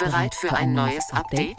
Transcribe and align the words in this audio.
Bereit 0.00 0.34
für 0.34 0.54
ein 0.54 0.72
neues 0.72 1.12
Update? 1.12 1.58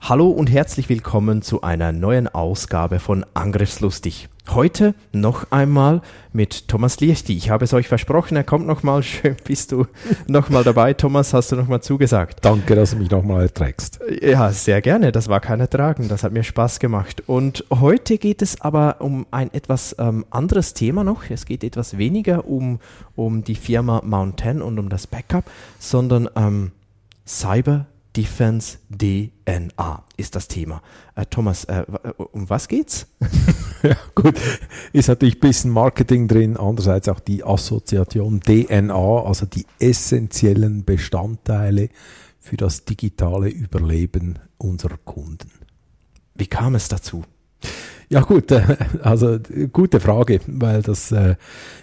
Hallo 0.00 0.30
und 0.30 0.50
herzlich 0.50 0.88
willkommen 0.88 1.42
zu 1.42 1.60
einer 1.60 1.92
neuen 1.92 2.26
Ausgabe 2.26 2.98
von 3.00 3.26
Angriffslustig. 3.34 4.30
Heute 4.48 4.94
noch 5.12 5.52
einmal 5.52 6.00
mit 6.32 6.68
Thomas 6.68 7.00
Liechti. 7.00 7.36
Ich 7.36 7.50
habe 7.50 7.66
es 7.66 7.74
euch 7.74 7.86
versprochen, 7.86 8.34
er 8.34 8.44
kommt 8.44 8.66
nochmal. 8.66 9.02
Schön 9.04 9.36
bist 9.44 9.72
du 9.72 9.86
nochmal 10.26 10.64
dabei. 10.64 10.94
Thomas, 10.94 11.34
hast 11.34 11.52
du 11.52 11.56
nochmal 11.56 11.82
zugesagt? 11.82 12.38
Danke, 12.40 12.74
dass 12.74 12.92
du 12.92 12.96
mich 12.96 13.10
nochmal 13.10 13.42
erträgst. 13.42 14.00
Ja, 14.22 14.50
sehr 14.52 14.80
gerne. 14.80 15.12
Das 15.12 15.28
war 15.28 15.40
kein 15.40 15.60
Ertragen. 15.60 16.08
Das 16.08 16.24
hat 16.24 16.32
mir 16.32 16.44
Spaß 16.44 16.80
gemacht. 16.80 17.24
Und 17.26 17.66
heute 17.70 18.16
geht 18.16 18.40
es 18.40 18.58
aber 18.62 19.02
um 19.02 19.26
ein 19.30 19.52
etwas 19.52 19.94
ähm, 19.98 20.24
anderes 20.30 20.72
Thema 20.72 21.04
noch. 21.04 21.28
Es 21.28 21.44
geht 21.44 21.62
etwas 21.62 21.98
weniger 21.98 22.46
um, 22.46 22.80
um 23.16 23.44
die 23.44 23.54
Firma 23.54 24.00
Mountain 24.02 24.62
und 24.62 24.78
um 24.78 24.88
das 24.88 25.06
Backup, 25.06 25.44
sondern 25.78 26.26
ähm, 26.36 26.72
Cyber 27.30 27.86
Defense 28.16 28.78
DNA 28.90 30.04
ist 30.16 30.34
das 30.34 30.48
Thema. 30.48 30.82
Äh, 31.14 31.26
Thomas, 31.26 31.62
äh, 31.64 31.84
um 32.32 32.50
was 32.50 32.66
geht's? 32.66 33.06
ja, 33.84 33.96
gut, 34.16 34.34
ist 34.92 35.08
natürlich 35.08 35.36
ein 35.36 35.40
bisschen 35.40 35.70
Marketing 35.70 36.26
drin, 36.26 36.56
andererseits 36.56 37.08
auch 37.08 37.20
die 37.20 37.44
Assoziation 37.44 38.40
DNA, 38.40 39.22
also 39.22 39.46
die 39.46 39.64
essentiellen 39.78 40.84
Bestandteile 40.84 41.90
für 42.40 42.56
das 42.56 42.84
digitale 42.84 43.48
Überleben 43.48 44.40
unserer 44.58 44.98
Kunden. 44.98 45.52
Wie 46.34 46.48
kam 46.48 46.74
es 46.74 46.88
dazu? 46.88 47.22
Ja 48.12 48.22
gut, 48.22 48.50
also 49.02 49.38
gute 49.72 50.00
Frage, 50.00 50.40
weil 50.48 50.82
das 50.82 51.12
äh, 51.12 51.36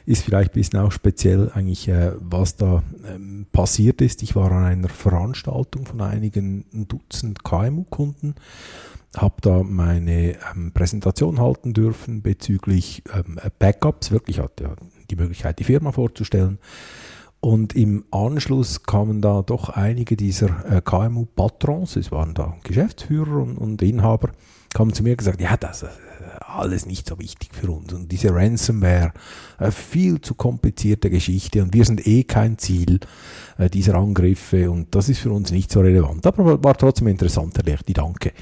ist 0.05 0.23
vielleicht 0.23 0.51
ein 0.51 0.55
bisschen 0.55 0.79
auch 0.79 0.91
speziell 0.91 1.49
eigentlich, 1.53 1.87
äh, 1.87 2.11
was 2.19 2.57
da 2.57 2.83
ähm, 3.09 3.45
passiert 3.53 4.01
ist. 4.01 4.21
Ich 4.23 4.35
war 4.35 4.51
an 4.51 4.65
einer 4.65 4.89
Veranstaltung 4.89 5.85
von 5.85 6.01
einigen 6.01 6.65
Dutzend 6.89 7.45
KMU-Kunden, 7.45 8.35
habe 9.15 9.35
da 9.39 9.63
meine 9.63 10.35
ähm, 10.53 10.73
Präsentation 10.73 11.39
halten 11.39 11.73
dürfen 11.73 12.21
bezüglich 12.21 13.03
ähm, 13.15 13.39
Backups. 13.57 14.11
Wirklich 14.11 14.39
hatte 14.39 14.65
ja 14.65 14.75
die 15.09 15.15
Möglichkeit, 15.15 15.59
die 15.59 15.63
Firma 15.63 15.93
vorzustellen. 15.93 16.59
Und 17.39 17.73
im 17.73 18.03
Anschluss 18.11 18.83
kamen 18.83 19.21
da 19.21 19.43
doch 19.43 19.69
einige 19.69 20.17
dieser 20.17 20.65
äh, 20.69 20.81
KMU-Patrons, 20.81 21.95
es 21.95 22.11
waren 22.11 22.33
da 22.33 22.57
Geschäftsführer 22.63 23.43
und 23.43 23.81
Inhaber, 23.81 24.31
kamen 24.77 24.93
zu 24.93 25.01
mir 25.01 25.11
und 25.11 25.17
gesagt, 25.17 25.41
ja, 25.41 25.57
das, 25.57 25.85
alles 26.45 26.85
nicht 26.85 27.07
so 27.07 27.17
wichtig 27.17 27.49
für 27.53 27.71
uns. 27.71 27.91
Und 27.93 28.11
diese 28.11 28.31
Ransomware, 28.31 29.11
äh, 29.59 29.71
viel 29.71 30.21
zu 30.21 30.35
komplizierte 30.35 31.09
Geschichte 31.09 31.63
und 31.63 31.73
wir 31.73 31.83
sind 31.83 32.05
eh 32.05 32.23
kein 32.23 32.59
Ziel 32.59 32.99
äh, 33.57 33.71
dieser 33.71 33.95
Angriffe 33.95 34.69
und 34.69 34.93
das 34.93 35.09
ist 35.09 35.19
für 35.19 35.31
uns 35.31 35.51
nicht 35.51 35.71
so 35.71 35.81
relevant. 35.81 36.27
Aber 36.27 36.63
war 36.63 36.77
trotzdem 36.77 37.07
interessant, 37.07 37.57
Herr 37.57 37.77
die 37.87 37.93
Danke. 37.93 38.33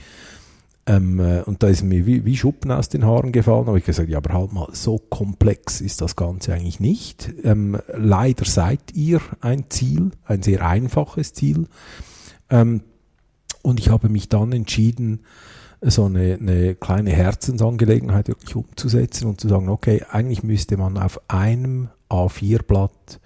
Ähm, 0.86 1.20
äh, 1.22 1.42
und 1.44 1.64
da 1.64 1.68
ist 1.68 1.84
mir 1.84 2.06
wie, 2.06 2.26
wie 2.26 2.36
Schuppen 2.36 2.70
aus 2.70 2.90
den 2.90 3.06
Haaren 3.06 3.32
gefallen, 3.32 3.68
habe 3.68 3.80
ich 3.80 3.86
gesagt, 3.86 4.10
ja, 4.10 4.18
aber 4.18 4.34
halt 4.34 4.52
mal, 4.52 4.68
so 4.74 4.98
komplex 4.98 5.80
ist 5.80 6.02
das 6.02 6.18
Ganze 6.18 6.54
eigentlich 6.54 6.82
nicht. 6.82 7.34
Ähm, 7.46 7.78
leider 7.94 8.44
seid 8.44 8.94
ihr 8.94 9.22
ein 9.40 9.70
Ziel, 9.70 10.12
ein 10.26 10.44
sehr 10.44 10.68
einfaches 10.68 11.32
Ziel. 11.32 11.68
Ähm, 12.50 12.82
und 13.62 13.80
ich 13.80 13.90
habe 13.90 14.10
mich 14.10 14.28
dann 14.28 14.52
entschieden, 14.52 15.22
so 15.92 16.06
eine, 16.06 16.38
eine 16.40 16.76
kleine 16.76 17.12
Herzensangelegenheit 17.12 18.28
wirklich 18.28 18.56
umzusetzen 18.56 19.28
und 19.28 19.40
zu 19.40 19.48
sagen, 19.48 19.70
okay, 19.70 20.04
eigentlich 20.10 20.44
müsste 20.44 20.78
man 20.78 20.98
auf 20.98 21.20
einem 21.30 21.90
A4-Blatt 22.10 23.20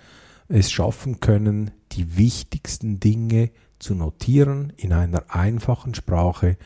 es 0.49 0.71
schaffen 0.71 1.19
können, 1.19 1.71
die 1.93 2.17
wichtigsten 2.17 2.99
Dinge 2.99 3.51
zu 3.77 3.95
notieren 3.95 4.73
in 4.77 4.91
einer 4.91 5.23
einfachen 5.33 5.95
Sprache, 5.95 6.57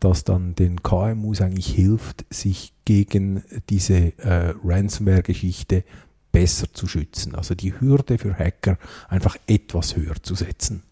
das 0.00 0.24
dann 0.24 0.54
den 0.54 0.82
KMUs 0.82 1.40
eigentlich 1.40 1.68
hilft, 1.68 2.24
sich 2.30 2.72
gegen 2.84 3.42
diese 3.68 4.16
äh, 4.18 4.54
Ransomware-Geschichte 4.64 5.84
besser 6.32 6.72
zu 6.72 6.86
schützen. 6.86 7.34
Also 7.34 7.54
die 7.54 7.78
Hürde 7.78 8.18
für 8.18 8.34
Hacker 8.34 8.78
einfach 9.08 9.36
etwas 9.46 9.96
höher 9.96 10.16
zu 10.22 10.34
setzen. 10.34 10.82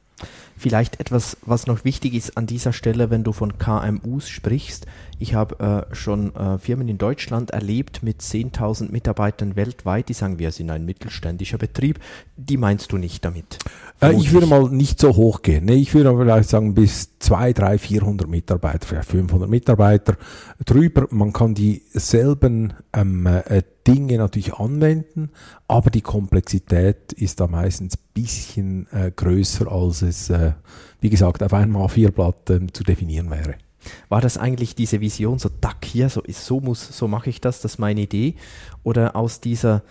Vielleicht 0.56 1.00
etwas, 1.00 1.36
was 1.44 1.66
noch 1.66 1.84
wichtig 1.84 2.14
ist 2.14 2.36
an 2.36 2.46
dieser 2.46 2.72
Stelle, 2.72 3.10
wenn 3.10 3.24
du 3.24 3.32
von 3.32 3.58
KMUs 3.58 4.28
sprichst. 4.28 4.86
Ich 5.18 5.34
habe 5.34 5.86
äh, 5.90 5.94
schon 5.94 6.34
äh, 6.34 6.58
Firmen 6.58 6.88
in 6.88 6.98
Deutschland 6.98 7.50
erlebt 7.50 8.02
mit 8.02 8.20
10.000 8.20 8.90
Mitarbeitern 8.90 9.56
weltweit, 9.56 10.08
die 10.08 10.14
sagen, 10.14 10.38
wir 10.38 10.52
sind 10.52 10.70
ein 10.70 10.84
mittelständischer 10.84 11.58
Betrieb. 11.58 11.98
Die 12.36 12.56
meinst 12.56 12.92
du 12.92 12.98
nicht 12.98 13.24
damit? 13.24 13.58
Äh, 14.00 14.14
ich 14.14 14.32
würde 14.32 14.46
mal 14.46 14.68
nicht 14.68 15.00
so 15.00 15.16
hoch 15.16 15.42
gehen. 15.42 15.64
Nee, 15.64 15.76
ich 15.76 15.94
würde 15.94 16.16
vielleicht 16.16 16.48
sagen 16.48 16.74
bis 16.74 17.11
2, 17.22 17.52
3, 17.52 17.78
400 17.78 18.28
Mitarbeiter, 18.28 18.86
vielleicht 18.86 19.08
500 19.08 19.48
Mitarbeiter 19.48 20.16
drüber. 20.64 21.06
Man 21.10 21.32
kann 21.32 21.54
dieselben 21.54 22.72
ähm, 22.92 23.26
äh, 23.26 23.62
Dinge 23.86 24.18
natürlich 24.18 24.54
anwenden, 24.54 25.30
aber 25.68 25.90
die 25.90 26.00
Komplexität 26.00 27.12
ist 27.12 27.40
da 27.40 27.46
meistens 27.46 27.96
ein 27.96 28.02
bisschen 28.12 28.86
äh, 28.92 29.12
größer, 29.14 29.70
als 29.70 30.02
es, 30.02 30.30
äh, 30.30 30.52
wie 31.00 31.10
gesagt, 31.10 31.42
auf 31.42 31.54
einem 31.54 31.76
A4-Blatt 31.76 32.50
äh, 32.50 32.66
zu 32.72 32.82
definieren 32.82 33.30
wäre. 33.30 33.54
War 34.08 34.20
das 34.20 34.36
eigentlich 34.36 34.74
diese 34.74 35.00
Vision, 35.00 35.38
so 35.38 35.48
Duck 35.48 35.84
hier, 35.84 36.08
so, 36.08 36.22
so 36.28 36.60
muss, 36.60 36.96
so 36.96 37.08
mache 37.08 37.30
ich 37.30 37.40
das, 37.40 37.60
das 37.60 37.74
ist 37.74 37.78
meine 37.78 38.02
Idee? 38.02 38.34
Oder 38.82 39.16
aus 39.16 39.40
dieser, 39.40 39.82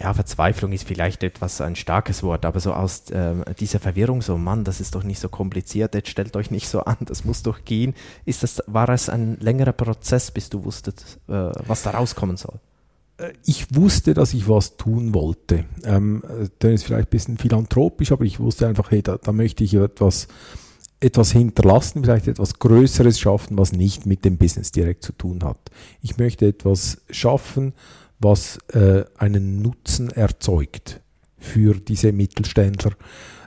ja, 0.00 0.14
Verzweiflung 0.14 0.72
ist 0.72 0.86
vielleicht 0.86 1.22
etwas 1.22 1.60
ein 1.60 1.74
starkes 1.74 2.22
Wort, 2.22 2.44
aber 2.44 2.60
so 2.60 2.72
aus 2.72 3.10
äh, 3.10 3.34
dieser 3.58 3.80
Verwirrung, 3.80 4.22
so 4.22 4.38
Mann, 4.38 4.64
das 4.64 4.80
ist 4.80 4.94
doch 4.94 5.02
nicht 5.02 5.18
so 5.18 5.28
kompliziert, 5.28 5.94
jetzt 5.94 6.08
stellt 6.08 6.36
euch 6.36 6.50
nicht 6.50 6.68
so 6.68 6.80
an, 6.80 6.96
das 7.00 7.24
muss 7.24 7.42
doch 7.42 7.64
gehen. 7.64 7.94
Ist 8.24 8.42
das, 8.42 8.62
war 8.66 8.88
es 8.90 9.08
ein 9.08 9.38
längerer 9.40 9.72
Prozess, 9.72 10.30
bis 10.30 10.50
du 10.50 10.64
wusstest, 10.64 11.18
äh, 11.28 11.32
was 11.66 11.82
da 11.82 11.90
rauskommen 11.90 12.36
soll? 12.36 12.60
Äh, 13.18 13.32
ich 13.44 13.74
wusste, 13.74 14.14
dass 14.14 14.34
ich 14.34 14.48
was 14.48 14.76
tun 14.76 15.14
wollte. 15.14 15.64
Ähm, 15.84 16.22
das 16.60 16.72
ist 16.72 16.84
vielleicht 16.84 17.08
ein 17.08 17.10
bisschen 17.10 17.38
philanthropisch, 17.38 18.12
aber 18.12 18.24
ich 18.24 18.38
wusste 18.38 18.68
einfach, 18.68 18.90
hey, 18.90 19.02
da, 19.02 19.18
da 19.18 19.32
möchte 19.32 19.64
ich 19.64 19.74
etwas, 19.74 20.28
etwas 21.00 21.32
hinterlassen, 21.32 22.04
vielleicht 22.04 22.28
etwas 22.28 22.58
Größeres 22.58 23.18
schaffen, 23.18 23.58
was 23.58 23.72
nicht 23.72 24.06
mit 24.06 24.24
dem 24.24 24.36
Business 24.36 24.70
direkt 24.70 25.02
zu 25.02 25.12
tun 25.12 25.42
hat. 25.42 25.70
Ich 26.02 26.18
möchte 26.18 26.46
etwas 26.46 26.98
schaffen, 27.10 27.72
was 28.18 28.58
äh, 28.72 29.04
einen 29.16 29.62
Nutzen 29.62 30.10
erzeugt 30.10 31.00
für 31.38 31.74
diese 31.74 32.12
Mittelständler. 32.12 32.92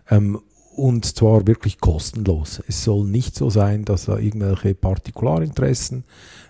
Ähm, 0.09 0.39
und 0.75 1.05
zwar 1.05 1.45
wirklich 1.47 1.79
kostenlos. 1.79 2.61
Es 2.67 2.83
soll 2.83 3.05
nicht 3.05 3.35
so 3.35 3.49
sein, 3.49 3.83
dass 3.83 4.05
da 4.05 4.17
irgendwelche 4.17 4.73
Partikularinteressen 4.73 6.05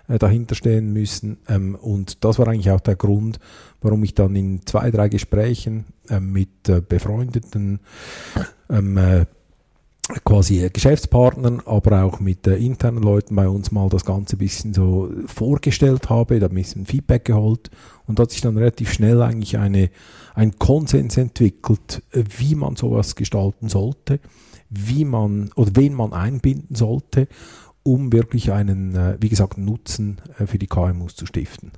äh, 0.08 0.18
dahinter 0.18 0.54
stehen 0.54 0.92
müssen. 0.92 1.38
Ähm, 1.48 1.74
und 1.74 2.24
das 2.24 2.38
war 2.38 2.48
eigentlich 2.48 2.70
auch 2.70 2.80
der 2.80 2.96
Grund, 2.96 3.40
warum 3.80 4.04
ich 4.04 4.14
dann 4.14 4.36
in 4.36 4.64
zwei, 4.64 4.90
drei 4.90 5.08
Gesprächen 5.08 5.86
äh, 6.08 6.20
mit 6.20 6.68
äh, 6.68 6.80
befreundeten 6.80 7.80
ähm, 8.70 8.96
äh, 8.96 9.26
quasi 10.24 10.68
Geschäftspartnern, 10.72 11.62
aber 11.64 12.04
auch 12.04 12.20
mit 12.20 12.46
äh, 12.46 12.56
internen 12.56 13.02
Leuten 13.02 13.36
bei 13.36 13.48
uns 13.48 13.70
mal 13.70 13.88
das 13.88 14.04
Ganze 14.04 14.36
ein 14.36 14.38
bisschen 14.38 14.74
so 14.74 15.10
vorgestellt 15.26 16.10
habe, 16.10 16.40
da 16.40 16.48
ein 16.48 16.54
bisschen 16.54 16.86
Feedback 16.86 17.24
geholt 17.24 17.70
und 18.06 18.18
hat 18.18 18.30
sich 18.30 18.40
dann 18.40 18.56
relativ 18.56 18.92
schnell 18.92 19.22
eigentlich 19.22 19.58
eine, 19.58 19.90
ein 20.34 20.58
Konsens 20.58 21.16
entwickelt, 21.16 22.02
äh, 22.12 22.24
wie 22.38 22.54
man 22.54 22.76
sowas 22.76 23.14
gestalten 23.14 23.68
sollte, 23.68 24.18
wie 24.68 25.04
man 25.04 25.50
oder 25.54 25.70
wen 25.74 25.94
man 25.94 26.12
einbinden 26.12 26.74
sollte 26.74 27.28
um 27.82 28.12
wirklich 28.12 28.52
einen, 28.52 28.94
äh, 28.94 29.16
wie 29.20 29.28
gesagt, 29.28 29.58
Nutzen 29.58 30.20
äh, 30.38 30.46
für 30.46 30.58
die 30.58 30.66
KMUs 30.66 31.16
zu 31.16 31.26
stiften. 31.26 31.72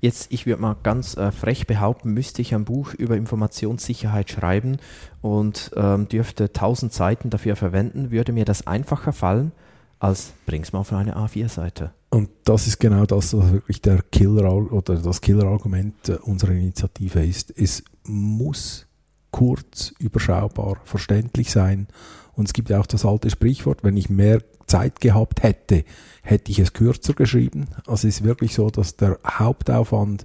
Jetzt, 0.00 0.30
ich 0.30 0.46
würde 0.46 0.62
mal 0.62 0.76
ganz 0.82 1.16
äh, 1.16 1.32
frech 1.32 1.66
behaupten, 1.66 2.12
müsste 2.12 2.40
ich 2.40 2.54
ein 2.54 2.64
Buch 2.64 2.94
über 2.94 3.16
Informationssicherheit 3.16 4.30
schreiben 4.30 4.76
und 5.22 5.72
ähm, 5.74 6.08
dürfte 6.08 6.44
1000 6.44 6.92
Seiten 6.92 7.30
dafür 7.30 7.56
verwenden, 7.56 8.12
würde 8.12 8.32
mir 8.32 8.44
das 8.44 8.66
einfacher 8.66 9.12
fallen, 9.12 9.50
als 9.98 10.32
bring's 10.46 10.72
mal 10.72 10.80
auf 10.80 10.92
eine 10.92 11.16
A4-Seite. 11.16 11.92
Und 12.10 12.30
das 12.44 12.66
ist 12.68 12.78
genau 12.78 13.06
das, 13.06 13.36
was 13.36 13.52
wirklich 13.52 13.82
der 13.82 14.02
Killer 14.02 14.52
oder 14.72 14.96
das 14.96 15.20
Killerargument 15.20 16.08
unserer 16.22 16.52
Initiative 16.52 17.24
ist. 17.24 17.52
Es 17.56 17.82
muss 18.04 18.86
kurz, 19.30 19.92
überschaubar, 19.98 20.78
verständlich 20.84 21.50
sein. 21.50 21.88
Und 22.38 22.46
es 22.46 22.52
gibt 22.52 22.70
ja 22.70 22.78
auch 22.78 22.86
das 22.86 23.04
alte 23.04 23.30
Sprichwort, 23.30 23.82
wenn 23.82 23.96
ich 23.96 24.10
mehr 24.10 24.40
Zeit 24.68 25.00
gehabt 25.00 25.42
hätte, 25.42 25.84
hätte 26.22 26.52
ich 26.52 26.60
es 26.60 26.72
kürzer 26.72 27.12
geschrieben. 27.14 27.66
Also 27.78 28.06
es 28.06 28.20
ist 28.20 28.24
wirklich 28.24 28.54
so, 28.54 28.70
dass 28.70 28.96
der 28.96 29.18
Hauptaufwand 29.26 30.24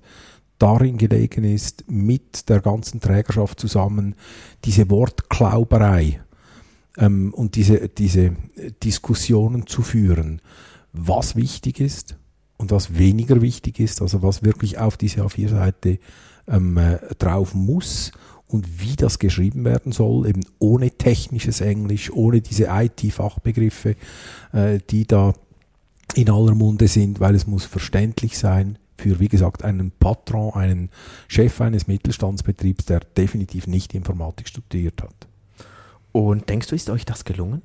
darin 0.60 1.00
gelegen 1.00 1.44
ist, 1.44 1.86
mit 1.90 2.50
der 2.50 2.60
ganzen 2.60 3.02
Trägerschaft 3.02 3.60
zusammen 3.60 4.14
diese 4.64 4.92
Wortklauberei 4.92 6.22
ähm, 7.00 7.34
und 7.34 7.56
diese, 7.56 7.90
diese 7.90 8.36
Diskussionen 8.84 9.66
zu 9.66 9.82
führen, 9.82 10.40
was 10.92 11.36
wichtig 11.36 11.80
ist 11.80 12.16
und 12.58 12.70
was 12.70 12.96
weniger 12.96 13.42
wichtig 13.42 13.80
ist, 13.80 14.04
also 14.04 14.22
was 14.22 14.44
wirklich 14.44 14.78
auf 14.78 14.98
diese 14.98 15.24
A4-Seite 15.24 15.98
ähm, 16.48 16.78
äh, 16.78 17.00
drauf 17.18 17.56
muss 17.56 18.12
und 18.54 18.80
wie 18.80 18.96
das 18.96 19.18
geschrieben 19.18 19.66
werden 19.66 19.92
soll, 19.92 20.28
eben 20.28 20.42
ohne 20.60 20.92
technisches 20.92 21.60
Englisch, 21.60 22.12
ohne 22.12 22.40
diese 22.40 22.68
IT-Fachbegriffe, 22.70 23.96
äh, 24.52 24.80
die 24.90 25.08
da 25.08 25.34
in 26.14 26.30
aller 26.30 26.54
Munde 26.54 26.88
sind, 26.88 27.20
weil 27.20 27.34
es 27.34 27.48
muss 27.48 27.66
verständlich 27.66 28.38
sein 28.38 28.78
für, 28.96 29.20
wie 29.20 29.28
gesagt, 29.28 29.64
einen 29.64 29.92
Patron, 29.92 30.54
einen 30.54 30.90
Chef 31.28 31.60
eines 31.62 31.88
Mittelstandsbetriebs, 31.88 32.86
der 32.86 33.00
definitiv 33.00 33.66
nicht 33.66 33.96
Informatik 33.96 34.48
studiert 34.48 35.02
hat. 35.02 35.28
Und 36.12 36.48
denkst 36.48 36.68
du, 36.68 36.76
ist 36.76 36.92
euch 36.92 37.06
das 37.06 37.26
gelungen? 37.26 37.64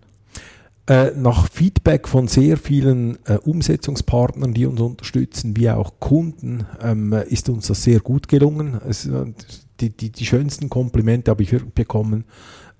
Äh, 0.88 1.12
nach 1.14 1.50
Feedback 1.50 2.08
von 2.08 2.28
sehr 2.28 2.56
vielen 2.56 3.18
äh, 3.26 3.34
Umsetzungspartnern, 3.34 4.54
die 4.54 4.64
uns 4.64 4.80
unterstützen, 4.80 5.54
wie 5.54 5.68
auch 5.68 6.00
Kunden, 6.00 6.66
ähm, 6.82 7.12
ist 7.12 7.50
uns 7.50 7.66
das 7.66 7.82
sehr 7.82 8.00
gut 8.00 8.26
gelungen. 8.26 8.80
Es, 8.88 9.04
äh, 9.04 9.26
die, 9.80 9.90
die, 9.90 10.10
die 10.10 10.24
schönsten 10.24 10.70
Komplimente 10.70 11.30
habe 11.30 11.42
ich 11.42 11.50
bekommen 11.74 12.24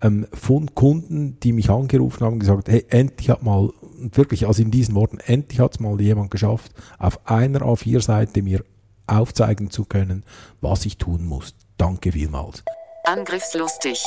ähm, 0.00 0.26
von 0.32 0.74
Kunden, 0.74 1.38
die 1.40 1.52
mich 1.52 1.68
angerufen 1.68 2.24
haben 2.24 2.34
und 2.34 2.40
gesagt, 2.40 2.70
hey, 2.70 2.86
endlich 2.88 3.28
hat 3.28 3.42
mal, 3.42 3.70
wirklich, 3.98 4.46
also 4.46 4.62
in 4.62 4.70
diesen 4.70 4.94
Worten, 4.94 5.18
endlich 5.26 5.60
hat 5.60 5.72
es 5.72 5.80
mal 5.80 6.00
jemand 6.00 6.30
geschafft, 6.30 6.72
auf 6.98 7.28
einer 7.28 7.60
A4-Seite 7.60 8.40
mir 8.40 8.64
aufzeigen 9.06 9.70
zu 9.70 9.84
können, 9.84 10.24
was 10.62 10.86
ich 10.86 10.96
tun 10.96 11.26
muss. 11.26 11.54
Danke 11.76 12.12
vielmals. 12.12 12.64
Angriffslustig. 13.04 14.02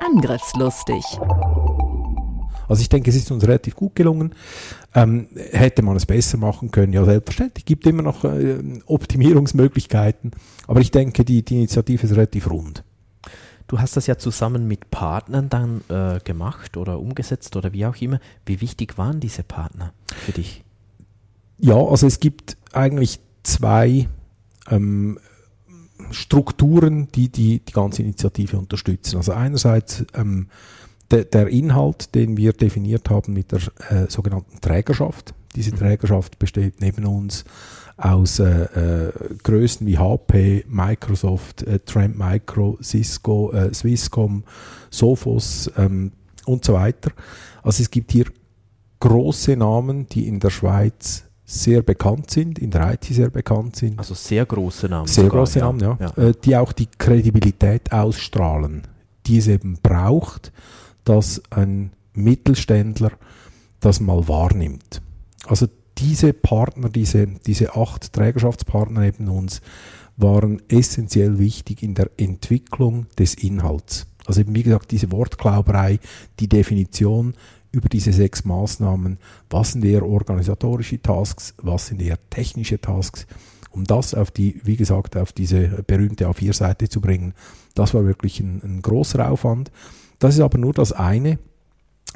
Angriffslustig. 0.00 1.04
Also 2.68 2.82
ich 2.82 2.88
denke, 2.88 3.10
es 3.10 3.16
ist 3.16 3.30
uns 3.30 3.42
relativ 3.44 3.74
gut 3.74 3.94
gelungen. 3.94 4.34
Ähm, 4.94 5.28
hätte 5.50 5.82
man 5.82 5.96
es 5.96 6.06
besser 6.06 6.38
machen 6.38 6.70
können? 6.70 6.92
Ja, 6.92 7.04
selbstverständlich. 7.04 7.64
Gibt 7.64 7.86
immer 7.86 8.02
noch 8.02 8.24
äh, 8.24 8.58
Optimierungsmöglichkeiten. 8.86 10.32
Aber 10.66 10.80
ich 10.80 10.90
denke, 10.90 11.24
die, 11.24 11.42
die 11.42 11.56
Initiative 11.56 12.06
ist 12.06 12.12
relativ 12.12 12.50
rund. 12.50 12.84
Du 13.66 13.78
hast 13.78 13.96
das 13.96 14.06
ja 14.06 14.16
zusammen 14.16 14.66
mit 14.66 14.90
Partnern 14.90 15.50
dann 15.50 15.82
äh, 15.88 16.20
gemacht 16.24 16.76
oder 16.78 16.98
umgesetzt 16.98 17.54
oder 17.54 17.72
wie 17.74 17.84
auch 17.84 17.96
immer. 17.96 18.18
Wie 18.46 18.62
wichtig 18.62 18.96
waren 18.96 19.20
diese 19.20 19.42
Partner 19.42 19.92
für 20.06 20.32
dich? 20.32 20.64
Ja, 21.58 21.76
also 21.76 22.06
es 22.06 22.18
gibt 22.18 22.56
eigentlich 22.72 23.20
zwei 23.42 24.08
ähm, 24.70 25.18
Strukturen, 26.10 27.08
die, 27.12 27.28
die 27.28 27.60
die 27.60 27.72
ganze 27.72 28.02
Initiative 28.02 28.56
unterstützen. 28.58 29.16
Also 29.16 29.32
einerseits 29.32 30.04
ähm, 30.14 30.48
de, 31.10 31.24
der 31.24 31.48
Inhalt, 31.48 32.14
den 32.14 32.36
wir 32.36 32.52
definiert 32.52 33.10
haben 33.10 33.32
mit 33.32 33.52
der 33.52 33.60
äh, 33.90 34.10
sogenannten 34.10 34.60
Trägerschaft. 34.60 35.34
Diese 35.54 35.72
mhm. 35.72 35.78
Trägerschaft 35.78 36.38
besteht 36.38 36.80
neben 36.80 37.06
uns 37.06 37.44
aus 37.96 38.38
äh, 38.38 38.44
äh, 38.44 39.12
Größen 39.42 39.86
wie 39.86 39.98
HP, 39.98 40.64
Microsoft, 40.68 41.62
äh, 41.64 41.80
Trend 41.80 42.16
Micro, 42.16 42.78
Cisco, 42.80 43.50
äh, 43.52 43.74
Swisscom, 43.74 44.44
Sophos 44.88 45.70
ähm, 45.76 46.12
und 46.46 46.64
so 46.64 46.74
weiter. 46.74 47.10
Also 47.62 47.82
es 47.82 47.90
gibt 47.90 48.12
hier 48.12 48.26
große 49.00 49.56
Namen, 49.56 50.06
die 50.08 50.28
in 50.28 50.38
der 50.38 50.50
Schweiz 50.50 51.24
sehr 51.44 51.82
bekannt 51.82 52.30
sind, 52.30 52.58
in 52.58 52.70
der 52.70 52.92
IT 52.92 53.04
sehr 53.04 53.30
bekannt 53.30 53.74
sind. 53.74 53.98
Also 53.98 54.14
sehr 54.14 54.44
große 54.46 54.88
Namen. 54.88 55.08
Sehr 55.08 55.24
sogar, 55.24 55.40
große 55.40 55.58
Namen, 55.58 55.80
ja. 55.80 55.98
ja. 55.98 56.22
Äh, 56.22 56.34
die 56.44 56.56
auch 56.56 56.72
die 56.72 56.86
Kredibilität 56.86 57.90
ausstrahlen, 57.90 58.82
die 59.26 59.38
es 59.38 59.48
eben 59.48 59.78
braucht, 59.82 60.52
dass 61.08 61.42
ein 61.50 61.92
Mittelständler 62.12 63.12
das 63.80 64.00
mal 64.00 64.28
wahrnimmt. 64.28 65.00
Also 65.46 65.68
diese 65.96 66.32
Partner, 66.32 66.90
diese, 66.90 67.26
diese 67.26 67.74
acht 67.74 68.12
Trägerschaftspartner 68.12 69.00
neben 69.00 69.28
uns, 69.28 69.62
waren 70.16 70.60
essentiell 70.68 71.38
wichtig 71.38 71.82
in 71.82 71.94
der 71.94 72.10
Entwicklung 72.16 73.06
des 73.18 73.34
Inhalts. 73.34 74.06
Also 74.26 74.42
eben 74.42 74.54
wie 74.54 74.64
gesagt, 74.64 74.90
diese 74.90 75.10
Wortklauberei, 75.10 76.00
die 76.40 76.48
Definition 76.48 77.34
über 77.70 77.88
diese 77.88 78.12
sechs 78.12 78.44
Maßnahmen, 78.44 79.18
was 79.48 79.72
sind 79.72 79.84
eher 79.84 80.04
organisatorische 80.04 81.00
Tasks, 81.00 81.54
was 81.58 81.86
sind 81.86 82.02
eher 82.02 82.18
technische 82.30 82.80
Tasks, 82.80 83.26
um 83.70 83.84
das 83.84 84.14
auf 84.14 84.30
die, 84.30 84.60
wie 84.64 84.76
gesagt, 84.76 85.16
auf 85.16 85.32
diese 85.32 85.84
berühmte 85.86 86.28
A4-Seite 86.28 86.88
zu 86.88 87.00
bringen, 87.00 87.34
das 87.74 87.94
war 87.94 88.04
wirklich 88.04 88.40
ein, 88.40 88.60
ein 88.62 88.82
großer 88.82 89.30
Aufwand. 89.30 89.70
Das 90.18 90.34
ist 90.34 90.40
aber 90.40 90.58
nur 90.58 90.72
das 90.72 90.92
eine. 90.92 91.38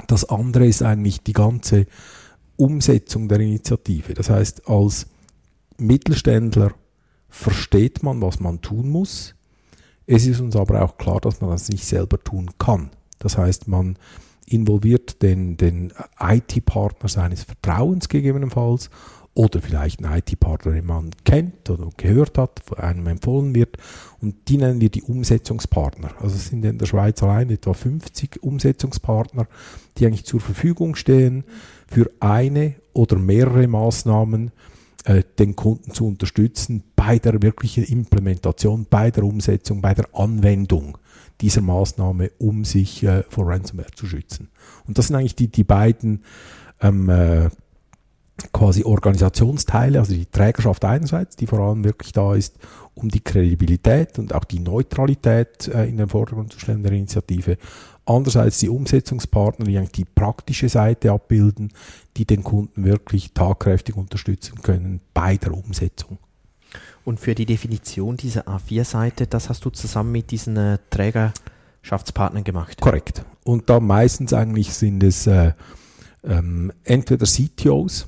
Das 0.06 0.28
andere 0.28 0.66
ist 0.66 0.82
eigentlich 0.82 1.22
die 1.22 1.32
ganze 1.32 1.87
Umsetzung 2.56 3.28
der 3.28 3.40
Initiative. 3.40 4.14
Das 4.14 4.31
heißt, 4.31 4.69
als 4.69 5.06
Mittelständler 5.78 6.72
versteht 7.28 8.02
man, 8.02 8.20
was 8.20 8.40
man 8.40 8.60
tun 8.60 8.88
muss. 8.88 9.34
Es 10.06 10.26
ist 10.26 10.40
uns 10.40 10.56
aber 10.56 10.82
auch 10.82 10.99
klar, 10.99 11.20
dass 11.20 11.40
man 11.40 11.50
das 11.50 11.69
nicht 11.69 11.84
selber 11.84 12.22
tun 12.22 12.50
kann. 12.58 12.90
Das 13.19 13.38
heißt, 13.38 13.69
man 13.69 13.96
involviert 14.46 15.22
den, 15.22 15.56
den 15.56 15.93
IT-Partner 16.19 17.08
seines 17.08 17.44
Vertrauens 17.44 18.08
gegebenenfalls 18.08 18.90
oder 19.34 19.62
vielleicht 19.62 20.05
einen 20.05 20.19
IT-Partner, 20.19 20.73
den 20.73 20.87
man 20.87 21.11
kennt 21.25 21.70
oder 21.70 21.88
gehört 21.96 22.37
hat, 22.37 22.61
von 22.64 22.79
einem 22.79 23.06
empfohlen 23.06 23.55
wird. 23.55 23.79
Und 24.20 24.49
die 24.49 24.58
nennen 24.58 24.81
wir 24.81 24.90
die 24.90 25.02
Umsetzungspartner. 25.02 26.11
Also 26.20 26.37
es 26.37 26.49
sind 26.49 26.64
in 26.64 26.79
der 26.79 26.87
Schweiz 26.87 27.23
allein 27.23 27.49
etwa 27.50 27.73
50 27.73 28.43
Umsetzungspartner, 28.43 29.46
die 29.96 30.06
eigentlich 30.06 30.26
zur 30.26 30.40
Verfügung 30.40 30.96
stehen, 30.96 31.44
für 31.87 32.11
eine 32.20 32.75
oder 32.93 33.17
mehrere 33.17 33.67
Maßnahmen 33.67 34.50
äh, 35.05 35.23
den 35.38 35.56
Kunden 35.56 35.93
zu 35.93 36.06
unterstützen 36.06 36.85
bei 36.94 37.19
der 37.19 37.40
wirklichen 37.43 37.85
Implementation, 37.85 38.87
bei 38.88 39.11
der 39.11 39.25
Umsetzung, 39.25 39.81
bei 39.81 39.94
der 39.94 40.14
Anwendung 40.14 40.99
dieser 41.40 41.62
Maßnahme, 41.62 42.31
um 42.38 42.64
sich 42.64 43.02
äh, 43.02 43.25
vor 43.28 43.49
Ransomware 43.49 43.90
zu 43.96 44.06
schützen. 44.06 44.50
Und 44.87 44.99
das 44.99 45.08
sind 45.08 45.17
eigentlich 45.17 45.35
die, 45.35 45.49
die 45.49 45.64
beiden 45.64 46.23
ähm, 46.80 47.09
äh, 47.09 47.49
quasi 48.52 48.84
Organisationsteile, 48.84 49.98
also 49.98 50.14
die 50.14 50.26
Trägerschaft 50.26 50.84
einerseits, 50.84 51.36
die 51.36 51.46
vor 51.46 51.60
allem 51.60 51.84
wirklich 51.84 52.12
da 52.12 52.34
ist, 52.34 52.56
um 52.94 53.08
die 53.08 53.20
Kredibilität 53.20 54.18
und 54.18 54.34
auch 54.34 54.44
die 54.44 54.58
Neutralität 54.58 55.68
äh, 55.68 55.84
in 55.84 55.96
den 55.96 56.08
Vordergrund 56.08 56.52
zu 56.52 56.60
stellen 56.60 56.82
der 56.82 56.92
Initiative. 56.92 57.56
Andererseits 58.04 58.58
die 58.58 58.68
Umsetzungspartner, 58.68 59.64
die 59.66 59.78
eigentlich 59.78 59.92
die 59.92 60.04
praktische 60.04 60.68
Seite 60.68 61.12
abbilden, 61.12 61.72
die 62.16 62.24
den 62.24 62.42
Kunden 62.42 62.84
wirklich 62.84 63.32
tagkräftig 63.32 63.96
unterstützen 63.96 64.60
können 64.62 65.00
bei 65.14 65.36
der 65.36 65.54
Umsetzung. 65.54 66.18
Und 67.04 67.20
für 67.20 67.34
die 67.34 67.46
Definition 67.46 68.16
dieser 68.16 68.46
A4-Seite, 68.46 69.26
das 69.26 69.48
hast 69.48 69.64
du 69.64 69.70
zusammen 69.70 70.12
mit 70.12 70.30
diesen 70.30 70.56
äh, 70.56 70.78
Trägerschaftspartnern 70.90 72.44
gemacht? 72.44 72.80
Korrekt. 72.80 73.24
Und 73.44 73.68
da 73.70 73.80
meistens 73.80 74.32
eigentlich 74.32 74.72
sind 74.72 75.02
es 75.02 75.26
äh, 75.26 75.52
ähm, 76.24 76.72
entweder 76.84 77.26
CTOs, 77.26 78.06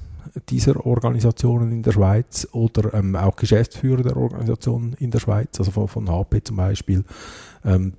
dieser 0.49 0.85
Organisationen 0.85 1.73
in 1.73 1.83
der 1.83 1.93
Schweiz 1.93 2.49
oder 2.53 2.95
ähm, 2.95 3.17
auch 3.17 3.37
Geschäftsführer 3.37 4.03
der 4.03 4.17
Organisationen 4.17 4.95
in 4.99 5.11
der 5.11 5.21
Schweiz, 5.21 5.59
also 5.59 5.71
von, 5.71 5.89
von 5.89 6.11
HP 6.11 6.43
zum 6.43 6.57
Beispiel, 6.57 7.05
ähm, 7.65 7.95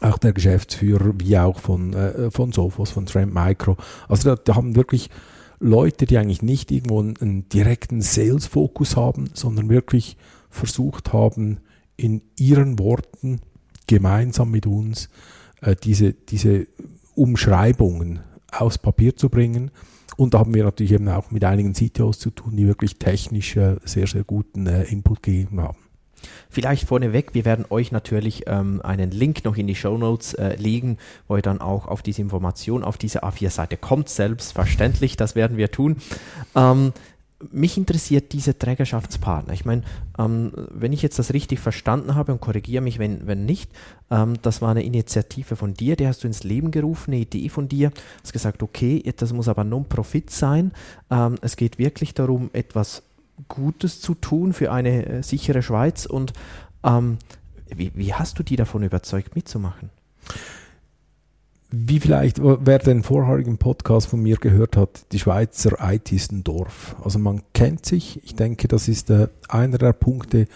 auch 0.00 0.18
der 0.18 0.32
Geschäftsführer 0.32 1.12
wie 1.16 1.38
auch 1.38 1.58
von, 1.58 1.94
äh, 1.94 2.30
von 2.30 2.52
Sophos, 2.52 2.90
von 2.90 3.06
Trend 3.06 3.32
Micro. 3.32 3.76
Also 4.08 4.30
da, 4.30 4.42
da 4.42 4.54
haben 4.54 4.76
wirklich 4.76 5.10
Leute, 5.60 6.06
die 6.06 6.18
eigentlich 6.18 6.42
nicht 6.42 6.70
irgendwo 6.70 7.00
einen, 7.00 7.16
einen 7.16 7.48
direkten 7.48 8.00
Sales-Fokus 8.00 8.96
haben, 8.96 9.30
sondern 9.34 9.68
wirklich 9.68 10.16
versucht 10.50 11.12
haben, 11.12 11.60
in 11.96 12.22
ihren 12.38 12.78
Worten 12.78 13.40
gemeinsam 13.86 14.50
mit 14.50 14.66
uns 14.66 15.08
äh, 15.62 15.74
diese, 15.74 16.12
diese 16.12 16.66
Umschreibungen 17.14 18.20
aufs 18.52 18.78
Papier 18.78 19.16
zu 19.16 19.28
bringen 19.30 19.70
und 20.18 20.34
da 20.34 20.40
haben 20.40 20.52
wir 20.52 20.64
natürlich 20.64 20.92
eben 20.92 21.08
auch 21.08 21.30
mit 21.30 21.44
einigen 21.44 21.74
CTOs 21.74 22.18
zu 22.18 22.30
tun, 22.30 22.56
die 22.56 22.66
wirklich 22.66 22.98
technisch 22.98 23.56
äh, 23.56 23.76
sehr, 23.84 24.08
sehr 24.08 24.24
guten 24.24 24.66
äh, 24.66 24.82
Input 24.82 25.22
gegeben 25.22 25.60
haben. 25.60 25.78
Vielleicht 26.50 26.88
vorneweg, 26.88 27.34
wir 27.34 27.44
werden 27.44 27.64
euch 27.70 27.92
natürlich 27.92 28.42
ähm, 28.48 28.80
einen 28.82 29.12
Link 29.12 29.44
noch 29.44 29.56
in 29.56 29.68
die 29.68 29.76
Show 29.76 29.96
Notes 29.96 30.34
äh, 30.34 30.56
legen, 30.56 30.98
wo 31.28 31.36
ihr 31.36 31.42
dann 31.42 31.60
auch 31.60 31.86
auf 31.86 32.02
diese 32.02 32.20
Information 32.20 32.82
auf 32.82 32.98
diese 32.98 33.22
A4-Seite 33.22 33.76
kommt, 33.76 34.08
selbstverständlich, 34.08 35.16
das 35.16 35.36
werden 35.36 35.56
wir 35.56 35.70
tun. 35.70 35.98
Ähm, 36.56 36.92
mich 37.50 37.78
interessiert 37.78 38.32
diese 38.32 38.58
Trägerschaftspartner. 38.58 39.52
Ich 39.52 39.64
meine, 39.64 39.82
ähm, 40.18 40.52
wenn 40.54 40.92
ich 40.92 41.02
jetzt 41.02 41.18
das 41.18 41.32
richtig 41.32 41.60
verstanden 41.60 42.14
habe 42.14 42.32
und 42.32 42.40
korrigiere 42.40 42.82
mich, 42.82 42.98
wenn, 42.98 43.26
wenn 43.26 43.44
nicht, 43.44 43.70
ähm, 44.10 44.34
das 44.42 44.60
war 44.60 44.70
eine 44.70 44.82
Initiative 44.82 45.54
von 45.54 45.74
dir, 45.74 45.94
die 45.94 46.08
hast 46.08 46.24
du 46.24 46.26
ins 46.26 46.42
Leben 46.42 46.70
gerufen, 46.70 47.12
eine 47.12 47.20
Idee 47.20 47.48
von 47.48 47.68
dir, 47.68 47.92
hast 48.22 48.32
gesagt, 48.32 48.62
okay, 48.62 49.02
das 49.16 49.32
muss 49.32 49.48
aber 49.48 49.62
Non-Profit 49.62 50.30
sein. 50.30 50.72
Ähm, 51.10 51.36
es 51.40 51.56
geht 51.56 51.78
wirklich 51.78 52.12
darum, 52.14 52.50
etwas 52.52 53.02
Gutes 53.46 54.00
zu 54.00 54.14
tun 54.14 54.52
für 54.52 54.72
eine 54.72 55.06
äh, 55.06 55.22
sichere 55.22 55.62
Schweiz 55.62 56.06
und 56.06 56.32
ähm, 56.82 57.18
wie, 57.72 57.92
wie 57.94 58.14
hast 58.14 58.38
du 58.38 58.42
die 58.42 58.56
davon 58.56 58.82
überzeugt, 58.82 59.36
mitzumachen? 59.36 59.90
Wie 61.70 62.00
vielleicht, 62.00 62.40
wer 62.42 62.78
den 62.78 63.02
vorherigen 63.02 63.58
Podcast 63.58 64.08
von 64.08 64.22
mir 64.22 64.36
gehört 64.36 64.76
hat, 64.76 65.12
die 65.12 65.18
Schweizer 65.18 65.76
IT 65.92 66.12
ist 66.12 66.32
ein 66.32 66.42
Dorf. 66.42 66.96
Also 67.04 67.18
man 67.18 67.42
kennt 67.52 67.84
sich. 67.84 68.20
Ich 68.24 68.34
denke, 68.34 68.68
das 68.68 68.88
ist 68.88 69.10
äh, 69.10 69.28
einer 69.48 69.76
der 69.76 69.92
Punkte, 69.92 70.46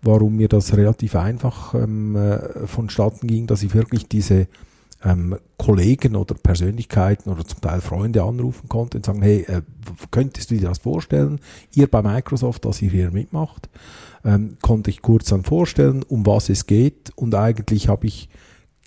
warum 0.00 0.36
mir 0.36 0.48
das 0.48 0.74
relativ 0.76 1.16
einfach 1.16 1.74
ähm, 1.74 2.16
äh, 2.16 2.66
vonstatten 2.66 3.26
ging, 3.26 3.46
dass 3.46 3.62
ich 3.62 3.74
wirklich 3.74 4.08
diese 4.08 4.48
ähm, 5.04 5.36
Kollegen 5.58 6.16
oder 6.16 6.34
Persönlichkeiten 6.34 7.30
oder 7.30 7.44
zum 7.44 7.60
Teil 7.60 7.82
Freunde 7.82 8.22
anrufen 8.22 8.68
konnte 8.68 8.96
und 8.96 9.04
sagen, 9.04 9.20
hey, 9.20 9.42
äh, 9.42 9.60
könntest 10.10 10.50
du 10.50 10.56
dir 10.56 10.68
das 10.68 10.78
vorstellen? 10.78 11.40
Ihr 11.74 11.90
bei 11.90 12.00
Microsoft, 12.00 12.64
dass 12.64 12.80
ihr 12.80 12.90
hier 12.90 13.10
mitmacht, 13.10 13.68
ähm, 14.24 14.56
konnte 14.62 14.90
ich 14.90 15.02
kurz 15.02 15.26
dann 15.26 15.42
vorstellen, 15.42 16.02
um 16.02 16.24
was 16.24 16.48
es 16.48 16.66
geht 16.66 17.12
und 17.16 17.34
eigentlich 17.34 17.88
habe 17.88 18.06
ich 18.06 18.30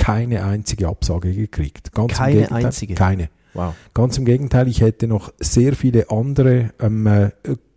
keine 0.07 0.45
einzige 0.45 0.87
Absage 0.87 1.33
gekriegt. 1.33 1.91
Ganz 1.91 2.13
keine 2.13 2.49
einzige? 2.49 2.93
Keine. 2.93 3.29
Wow. 3.53 3.73
Ganz 3.93 4.17
im 4.17 4.23
Gegenteil, 4.23 4.69
ich 4.69 4.79
hätte 4.79 5.05
noch 5.05 5.33
sehr 5.37 5.75
viele 5.75 6.09
andere 6.09 6.71
ähm, 6.79 7.05
äh, 7.07 7.31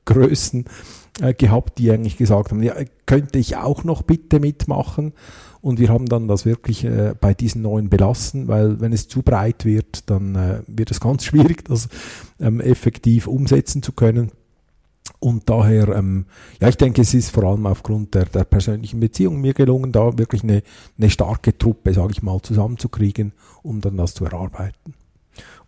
Größen 0.04 0.64
äh, 1.20 1.34
gehabt, 1.34 1.78
die 1.78 1.90
eigentlich 1.90 2.16
gesagt 2.16 2.52
haben, 2.52 2.62
ja, 2.62 2.74
könnte 3.06 3.40
ich 3.40 3.56
auch 3.56 3.82
noch 3.82 4.02
bitte 4.02 4.38
mitmachen? 4.38 5.12
Und 5.60 5.80
wir 5.80 5.88
haben 5.88 6.06
dann 6.06 6.28
das 6.28 6.46
wirklich 6.46 6.84
äh, 6.84 7.14
bei 7.20 7.34
diesen 7.34 7.62
neuen 7.62 7.88
belassen, 7.90 8.46
weil 8.46 8.80
wenn 8.80 8.92
es 8.92 9.08
zu 9.08 9.22
breit 9.22 9.64
wird, 9.64 10.08
dann 10.08 10.36
äh, 10.36 10.62
wird 10.68 10.92
es 10.92 11.00
ganz 11.00 11.24
schwierig, 11.26 11.64
das 11.64 11.88
ähm, 12.38 12.60
effektiv 12.60 13.26
umsetzen 13.26 13.82
zu 13.82 13.90
können. 13.90 14.30
Und 15.20 15.50
daher, 15.50 15.88
ähm, 15.88 16.24
ja, 16.60 16.68
ich 16.68 16.78
denke, 16.78 17.02
es 17.02 17.12
ist 17.12 17.30
vor 17.30 17.44
allem 17.44 17.66
aufgrund 17.66 18.14
der, 18.14 18.24
der 18.24 18.44
persönlichen 18.44 19.00
Beziehung 19.00 19.40
mir 19.40 19.52
gelungen, 19.52 19.92
da 19.92 20.16
wirklich 20.18 20.42
eine, 20.42 20.62
eine 20.98 21.10
starke 21.10 21.56
Truppe, 21.56 21.92
sage 21.92 22.12
ich 22.12 22.22
mal, 22.22 22.40
zusammenzukriegen, 22.40 23.32
um 23.62 23.82
dann 23.82 23.98
das 23.98 24.14
zu 24.14 24.24
erarbeiten. 24.24 24.94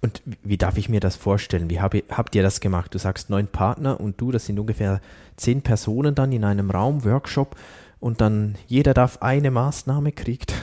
Und 0.00 0.22
wie 0.42 0.56
darf 0.56 0.78
ich 0.78 0.88
mir 0.88 1.00
das 1.00 1.16
vorstellen? 1.16 1.70
Wie 1.70 1.80
hab, 1.80 1.94
habt 2.10 2.34
ihr 2.34 2.42
das 2.42 2.60
gemacht? 2.60 2.94
Du 2.94 2.98
sagst 2.98 3.30
neun 3.30 3.46
Partner 3.46 4.00
und 4.00 4.20
du, 4.20 4.32
das 4.32 4.46
sind 4.46 4.58
ungefähr 4.58 5.00
zehn 5.36 5.62
Personen 5.62 6.14
dann 6.14 6.32
in 6.32 6.44
einem 6.44 6.70
Raum, 6.70 7.04
Workshop 7.04 7.54
und 8.00 8.20
dann 8.20 8.56
jeder 8.66 8.94
darf 8.94 9.18
eine 9.20 9.50
Maßnahme 9.50 10.12
kriegt, 10.12 10.54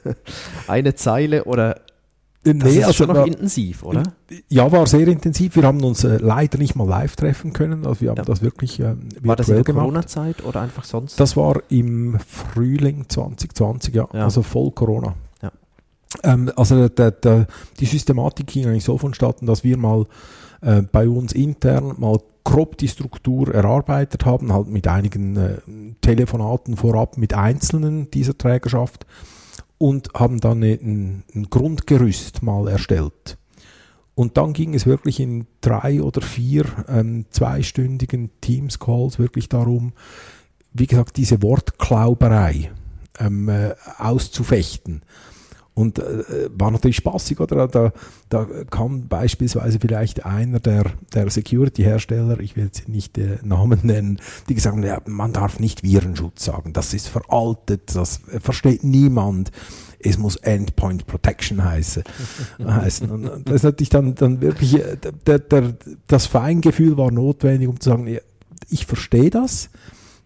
eine 0.68 0.94
Zeile 0.94 1.44
oder 1.44 1.80
das 2.54 2.72
nee, 2.72 2.78
ist 2.78 2.84
also 2.84 2.92
schon 2.92 3.08
noch 3.08 3.16
war, 3.16 3.26
intensiv, 3.26 3.82
oder? 3.82 4.02
Ja, 4.48 4.70
war 4.70 4.86
sehr 4.86 5.08
intensiv. 5.08 5.56
Wir 5.56 5.64
haben 5.64 5.82
uns 5.82 6.04
äh, 6.04 6.18
leider 6.18 6.58
nicht 6.58 6.76
mal 6.76 6.88
live 6.88 7.16
treffen 7.16 7.52
können. 7.52 7.86
Also 7.86 8.02
wir 8.02 8.10
haben 8.10 8.18
ja. 8.18 8.24
das 8.24 8.40
wirklich 8.40 8.78
äh, 8.78 8.94
War 9.22 9.34
das 9.34 9.48
in 9.48 9.56
der 9.56 9.64
Corona-Zeit 9.64 10.44
oder 10.44 10.60
einfach 10.60 10.84
sonst? 10.84 11.18
Das 11.18 11.36
war 11.36 11.60
im 11.68 12.18
Frühling 12.20 13.06
2020, 13.08 13.94
ja. 13.94 14.08
ja. 14.12 14.24
Also 14.24 14.42
voll 14.42 14.70
Corona. 14.70 15.14
Ja. 15.42 15.50
Ähm, 16.22 16.52
also 16.54 16.88
der, 16.88 17.10
der, 17.10 17.46
die 17.80 17.86
Systematik 17.86 18.46
ging 18.46 18.66
eigentlich 18.66 18.84
so 18.84 18.96
vonstatten, 18.96 19.46
dass 19.46 19.64
wir 19.64 19.76
mal 19.76 20.06
äh, 20.60 20.82
bei 20.82 21.08
uns 21.08 21.32
intern 21.32 21.94
mal 21.98 22.18
grob 22.44 22.78
die 22.78 22.86
Struktur 22.86 23.52
erarbeitet 23.52 24.24
haben, 24.24 24.52
halt 24.52 24.68
mit 24.68 24.86
einigen 24.86 25.36
äh, 25.36 25.56
Telefonaten 26.00 26.76
vorab 26.76 27.18
mit 27.18 27.34
Einzelnen 27.34 28.08
dieser 28.12 28.38
Trägerschaft 28.38 29.04
und 29.78 30.10
haben 30.14 30.40
dann 30.40 30.62
ein, 30.62 31.24
ein 31.34 31.46
Grundgerüst 31.50 32.42
mal 32.42 32.68
erstellt. 32.68 33.38
Und 34.14 34.38
dann 34.38 34.54
ging 34.54 34.74
es 34.74 34.86
wirklich 34.86 35.20
in 35.20 35.46
drei 35.60 36.02
oder 36.02 36.22
vier 36.22 36.64
ähm, 36.88 37.26
zweistündigen 37.30 38.30
Teams-Calls 38.40 39.18
wirklich 39.18 39.50
darum, 39.50 39.92
wie 40.72 40.86
gesagt, 40.86 41.18
diese 41.18 41.42
Wortklauberei 41.42 42.70
ähm, 43.18 43.48
äh, 43.48 43.74
auszufechten. 43.98 45.02
Und 45.76 45.98
äh, 45.98 46.48
war 46.56 46.70
natürlich 46.70 46.96
spaßig, 46.96 47.38
oder? 47.38 47.68
Da, 47.68 47.92
da 48.30 48.46
kam 48.70 49.08
beispielsweise 49.08 49.78
vielleicht 49.78 50.24
einer 50.24 50.58
der, 50.58 50.84
der 51.12 51.28
Security-Hersteller, 51.28 52.40
ich 52.40 52.56
will 52.56 52.64
jetzt 52.64 52.88
nicht 52.88 53.18
äh, 53.18 53.36
Namen 53.42 53.80
nennen, 53.82 54.18
die 54.48 54.54
gesagt 54.54 54.74
haben, 54.74 54.82
ja, 54.82 55.02
man 55.04 55.34
darf 55.34 55.60
nicht 55.60 55.82
Virenschutz 55.82 56.46
sagen, 56.46 56.72
das 56.72 56.94
ist 56.94 57.08
veraltet, 57.08 57.94
das 57.94 58.22
versteht 58.40 58.84
niemand. 58.84 59.52
Es 59.98 60.16
muss 60.16 60.36
Endpoint 60.36 61.06
Protection 61.06 61.62
heißen. 61.70 62.04
heißen. 62.58 63.10
Und 63.10 63.46
das 63.46 63.56
ist 63.56 63.64
natürlich 63.64 63.90
dann, 63.90 64.14
dann 64.14 64.40
wirklich, 64.40 64.76
äh, 64.76 64.96
der, 65.26 65.40
der, 65.40 65.74
das 66.06 66.24
Feingefühl 66.24 66.96
war 66.96 67.10
notwendig, 67.10 67.68
um 67.68 67.78
zu 67.78 67.90
sagen, 67.90 68.06
ja, 68.06 68.20
ich 68.70 68.86
verstehe 68.86 69.28
das, 69.28 69.68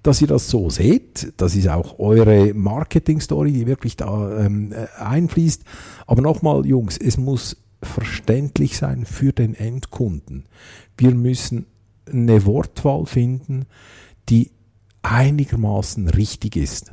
dass 0.03 0.21
ihr 0.21 0.29
das 0.29 0.49
so 0.49 0.71
seht. 0.71 1.33
Das 1.37 1.55
ist 1.55 1.69
auch 1.69 1.99
eure 1.99 2.55
Marketing-Story, 2.55 3.53
die 3.53 3.67
wirklich 3.67 3.97
da 3.97 4.45
ähm, 4.45 4.73
äh, 4.73 4.87
einfließt. 4.99 5.65
Aber 6.07 6.23
nochmal, 6.23 6.67
Jungs, 6.67 6.97
es 6.97 7.17
muss 7.17 7.57
verständlich 7.83 8.77
sein 8.77 9.05
für 9.05 9.33
den 9.33 9.55
Endkunden. 9.55 10.47
Wir 10.97 11.15
müssen 11.15 11.67
eine 12.11 12.45
Wortwahl 12.47 13.07
finden, 13.07 13.67
die 14.29 14.51
einigermaßen 15.03 16.09
richtig 16.09 16.57
ist. 16.57 16.93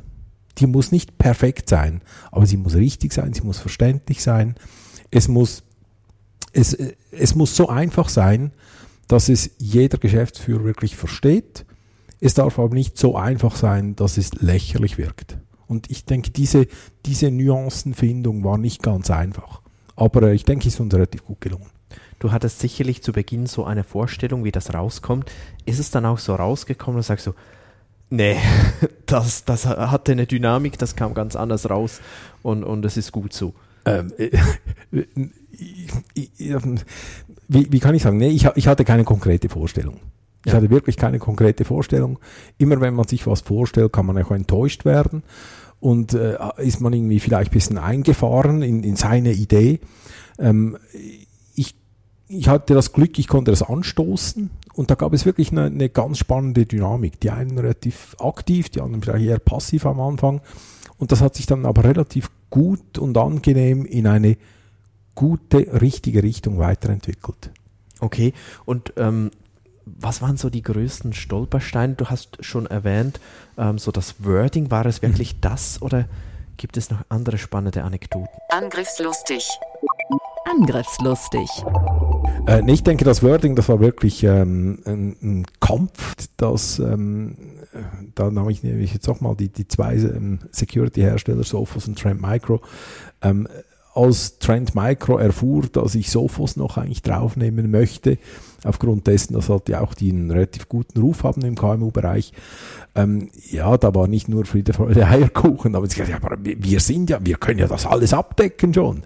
Die 0.58 0.66
muss 0.66 0.92
nicht 0.92 1.18
perfekt 1.18 1.68
sein, 1.68 2.02
aber 2.32 2.46
sie 2.46 2.56
muss 2.56 2.74
richtig 2.74 3.12
sein, 3.12 3.32
sie 3.32 3.42
muss 3.42 3.58
verständlich 3.58 4.22
sein. 4.22 4.56
Es 5.10 5.28
muss, 5.28 5.62
es, 6.52 6.76
es 7.10 7.34
muss 7.34 7.54
so 7.54 7.68
einfach 7.68 8.08
sein, 8.08 8.52
dass 9.06 9.28
es 9.28 9.50
jeder 9.58 9.98
Geschäftsführer 9.98 10.64
wirklich 10.64 10.96
versteht 10.96 11.64
es 12.20 12.34
darf 12.34 12.58
aber 12.58 12.74
nicht 12.74 12.98
so 12.98 13.16
einfach 13.16 13.56
sein, 13.56 13.96
dass 13.96 14.18
es 14.18 14.34
lächerlich 14.34 14.98
wirkt. 14.98 15.38
Und 15.66 15.90
ich 15.90 16.04
denke, 16.04 16.30
diese, 16.30 16.66
diese 17.04 17.30
Nuancenfindung 17.30 18.42
war 18.42 18.58
nicht 18.58 18.82
ganz 18.82 19.10
einfach. 19.10 19.60
Aber 19.96 20.22
äh, 20.22 20.34
ich 20.34 20.44
denke, 20.44 20.66
es 20.66 20.74
ist 20.74 20.80
uns 20.80 20.94
relativ 20.94 21.24
gut 21.24 21.40
gelungen. 21.40 21.66
Du 22.18 22.32
hattest 22.32 22.58
sicherlich 22.58 23.02
zu 23.02 23.12
Beginn 23.12 23.46
so 23.46 23.64
eine 23.64 23.84
Vorstellung, 23.84 24.44
wie 24.44 24.50
das 24.50 24.74
rauskommt. 24.74 25.30
Ist 25.66 25.78
es 25.78 25.90
dann 25.90 26.06
auch 26.06 26.18
so 26.18 26.34
rausgekommen 26.34 26.96
und 26.96 27.02
sagst 27.02 27.26
du, 27.26 27.34
nee, 28.10 28.36
das, 29.06 29.44
das 29.44 29.66
hatte 29.66 30.12
eine 30.12 30.26
Dynamik, 30.26 30.78
das 30.78 30.96
kam 30.96 31.14
ganz 31.14 31.36
anders 31.36 31.70
raus 31.70 32.00
und, 32.42 32.64
und 32.64 32.84
es 32.84 32.96
ist 32.96 33.12
gut 33.12 33.32
so? 33.32 33.54
Ähm, 33.84 34.12
äh, 34.18 34.30
wie, 37.48 37.72
wie 37.72 37.80
kann 37.80 37.94
ich 37.94 38.02
sagen? 38.02 38.16
Nee, 38.16 38.30
ich, 38.30 38.46
ich 38.56 38.66
hatte 38.66 38.84
keine 38.84 39.04
konkrete 39.04 39.48
Vorstellung. 39.48 40.00
Ich 40.44 40.52
hatte 40.52 40.70
wirklich 40.70 40.96
keine 40.96 41.18
konkrete 41.18 41.64
Vorstellung. 41.64 42.18
Immer 42.58 42.80
wenn 42.80 42.94
man 42.94 43.06
sich 43.06 43.26
was 43.26 43.40
vorstellt, 43.40 43.92
kann 43.92 44.06
man 44.06 44.22
auch 44.22 44.30
enttäuscht 44.30 44.84
werden 44.84 45.22
und 45.80 46.14
äh, 46.14 46.36
ist 46.58 46.80
man 46.80 46.92
irgendwie 46.92 47.20
vielleicht 47.20 47.50
ein 47.50 47.54
bisschen 47.54 47.78
eingefahren 47.78 48.62
in, 48.62 48.82
in 48.82 48.96
seine 48.96 49.32
Idee. 49.32 49.80
Ähm, 50.38 50.76
ich, 51.54 51.74
ich 52.28 52.48
hatte 52.48 52.74
das 52.74 52.92
Glück, 52.92 53.18
ich 53.18 53.28
konnte 53.28 53.50
das 53.50 53.62
anstoßen 53.62 54.50
und 54.74 54.90
da 54.90 54.94
gab 54.94 55.12
es 55.12 55.26
wirklich 55.26 55.50
eine, 55.50 55.64
eine 55.64 55.88
ganz 55.88 56.18
spannende 56.18 56.66
Dynamik. 56.66 57.20
Die 57.20 57.30
einen 57.30 57.58
relativ 57.58 58.16
aktiv, 58.20 58.68
die 58.68 58.80
anderen 58.80 59.02
vielleicht 59.02 59.26
eher 59.26 59.38
passiv 59.38 59.86
am 59.86 60.00
Anfang. 60.00 60.40
Und 60.98 61.12
das 61.12 61.20
hat 61.20 61.34
sich 61.34 61.46
dann 61.46 61.66
aber 61.66 61.84
relativ 61.84 62.30
gut 62.50 62.98
und 62.98 63.16
angenehm 63.18 63.84
in 63.84 64.06
eine 64.06 64.36
gute, 65.14 65.80
richtige 65.80 66.22
Richtung 66.22 66.58
weiterentwickelt. 66.58 67.50
Okay, 68.00 68.32
und 68.64 68.92
ähm, 68.96 69.30
was 69.98 70.22
waren 70.22 70.36
so 70.36 70.50
die 70.50 70.62
größten 70.62 71.12
Stolpersteine? 71.12 71.94
Du 71.94 72.06
hast 72.06 72.44
schon 72.44 72.66
erwähnt, 72.66 73.20
ähm, 73.56 73.78
so 73.78 73.90
das 73.90 74.24
Wording, 74.24 74.70
war 74.70 74.86
es 74.86 75.02
wirklich 75.02 75.36
mhm. 75.36 75.40
das 75.42 75.82
oder 75.82 76.06
gibt 76.56 76.76
es 76.76 76.90
noch 76.90 77.02
andere 77.08 77.38
spannende 77.38 77.84
Anekdoten? 77.84 78.28
Angriffslustig. 78.50 79.48
Angriffslustig. 80.44 81.48
Äh, 82.46 82.70
ich 82.70 82.82
denke, 82.82 83.04
das 83.04 83.22
Wording, 83.22 83.54
das 83.54 83.68
war 83.68 83.80
wirklich 83.80 84.24
ähm, 84.24 84.80
ein, 84.84 85.16
ein, 85.22 85.46
Kampf, 85.60 86.16
das 86.36 86.78
ähm, 86.78 87.36
da 88.14 88.30
nahm 88.30 88.48
ich 88.48 88.62
nämlich 88.62 88.92
jetzt 88.92 89.08
auch 89.08 89.20
mal 89.20 89.34
die, 89.34 89.48
die 89.48 89.68
zwei 89.68 89.94
ähm, 89.94 90.40
Security-Hersteller, 90.50 91.44
Sophos 91.44 91.86
und 91.86 91.98
Trend 91.98 92.20
Micro, 92.20 92.60
ähm, 93.22 93.48
als 93.98 94.38
Trend 94.38 94.74
Micro 94.74 95.18
erfuhr, 95.18 95.66
dass 95.66 95.94
ich 95.96 96.10
Sophos 96.10 96.56
noch 96.56 96.76
eigentlich 96.78 97.02
draufnehmen 97.02 97.70
möchte, 97.70 98.18
aufgrund 98.64 99.08
dessen, 99.08 99.34
dass 99.34 99.48
halt 99.48 99.68
ja 99.68 99.80
auch 99.80 99.94
die 99.94 100.10
einen 100.10 100.30
relativ 100.30 100.68
guten 100.68 101.00
Ruf 101.00 101.24
haben 101.24 101.42
im 101.42 101.56
KMU-Bereich. 101.56 102.32
Ähm, 102.94 103.30
ja, 103.50 103.76
da 103.76 103.94
war 103.94 104.06
nicht 104.06 104.28
nur 104.28 104.44
Friede, 104.44 104.72
Freude, 104.72 105.06
Eierkuchen, 105.06 105.74
aber, 105.74 105.88
ja, 105.88 106.16
aber 106.22 106.38
wir 106.42 106.80
sind 106.80 107.10
ja, 107.10 107.18
wir 107.20 107.36
können 107.36 107.58
ja 107.58 107.66
das 107.66 107.86
alles 107.86 108.14
abdecken 108.14 108.72
schon. 108.72 109.02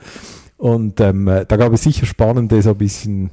Und 0.59 1.01
ähm, 1.01 1.25
da 1.25 1.57
gab 1.57 1.73
es 1.73 1.83
sicher 1.83 2.07
spannende, 2.07 2.61
so 2.61 2.71
ein 2.71 2.79
bisschen 2.79 3.31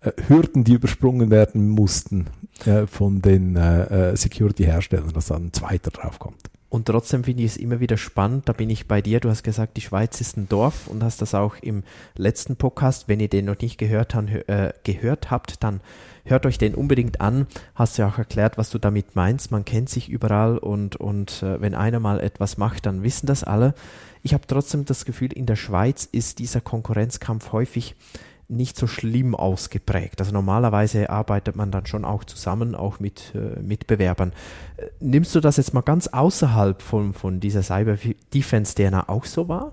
äh, 0.00 0.12
Hürden, 0.28 0.64
die 0.64 0.74
übersprungen 0.74 1.30
werden 1.30 1.68
mussten 1.68 2.26
äh, 2.64 2.86
von 2.86 3.20
den 3.20 3.56
äh, 3.56 4.12
äh 4.12 4.16
Security-Herstellern, 4.16 5.12
dass 5.12 5.26
dann 5.26 5.46
ein 5.46 5.52
zweiter 5.52 5.90
draufkommt. 5.90 6.50
Und 6.70 6.86
trotzdem 6.86 7.24
finde 7.24 7.42
ich 7.42 7.50
es 7.50 7.56
immer 7.56 7.80
wieder 7.80 7.96
spannend, 7.96 8.48
da 8.48 8.52
bin 8.52 8.70
ich 8.70 8.86
bei 8.86 9.02
dir. 9.02 9.18
Du 9.18 9.28
hast 9.28 9.42
gesagt, 9.42 9.76
die 9.76 9.80
Schweiz 9.80 10.20
ist 10.20 10.36
ein 10.36 10.48
Dorf 10.48 10.86
und 10.86 11.02
hast 11.02 11.20
das 11.20 11.34
auch 11.34 11.56
im 11.56 11.82
letzten 12.14 12.54
Podcast, 12.54 13.08
wenn 13.08 13.18
ihr 13.18 13.28
den 13.28 13.46
noch 13.46 13.58
nicht 13.60 13.76
gehört, 13.76 14.14
han, 14.14 14.28
äh, 14.28 14.72
gehört 14.84 15.32
habt, 15.32 15.64
dann 15.64 15.80
hört 16.24 16.46
euch 16.46 16.58
den 16.58 16.76
unbedingt 16.76 17.20
an. 17.20 17.48
Hast 17.74 17.98
ja 17.98 18.06
auch 18.06 18.18
erklärt, 18.18 18.56
was 18.56 18.70
du 18.70 18.78
damit 18.78 19.16
meinst. 19.16 19.50
Man 19.50 19.64
kennt 19.64 19.90
sich 19.90 20.08
überall 20.08 20.58
und, 20.58 20.94
und 20.94 21.42
äh, 21.42 21.60
wenn 21.60 21.74
einer 21.74 21.98
mal 21.98 22.20
etwas 22.20 22.56
macht, 22.56 22.86
dann 22.86 23.02
wissen 23.02 23.26
das 23.26 23.42
alle. 23.42 23.74
Ich 24.22 24.32
habe 24.32 24.46
trotzdem 24.46 24.84
das 24.84 25.04
Gefühl, 25.04 25.32
in 25.32 25.46
der 25.46 25.56
Schweiz 25.56 26.08
ist 26.10 26.38
dieser 26.38 26.60
Konkurrenzkampf 26.60 27.50
häufig 27.50 27.96
nicht 28.50 28.76
so 28.76 28.86
schlimm 28.86 29.34
ausgeprägt. 29.34 30.20
Also 30.20 30.32
normalerweise 30.32 31.08
arbeitet 31.08 31.56
man 31.56 31.70
dann 31.70 31.86
schon 31.86 32.04
auch 32.04 32.24
zusammen, 32.24 32.74
auch 32.74 33.00
mit 33.00 33.32
äh, 33.34 33.60
Mitbewerbern. 33.60 34.32
Äh, 34.76 34.86
nimmst 35.00 35.34
du 35.34 35.40
das 35.40 35.56
jetzt 35.56 35.72
mal 35.72 35.82
ganz 35.82 36.08
außerhalb 36.08 36.82
von, 36.82 37.14
von 37.14 37.40
dieser 37.40 37.62
Cyber 37.62 37.96
Defense 38.34 38.74
DNA 38.74 39.08
auch 39.08 39.24
so 39.24 39.48
wahr? 39.48 39.72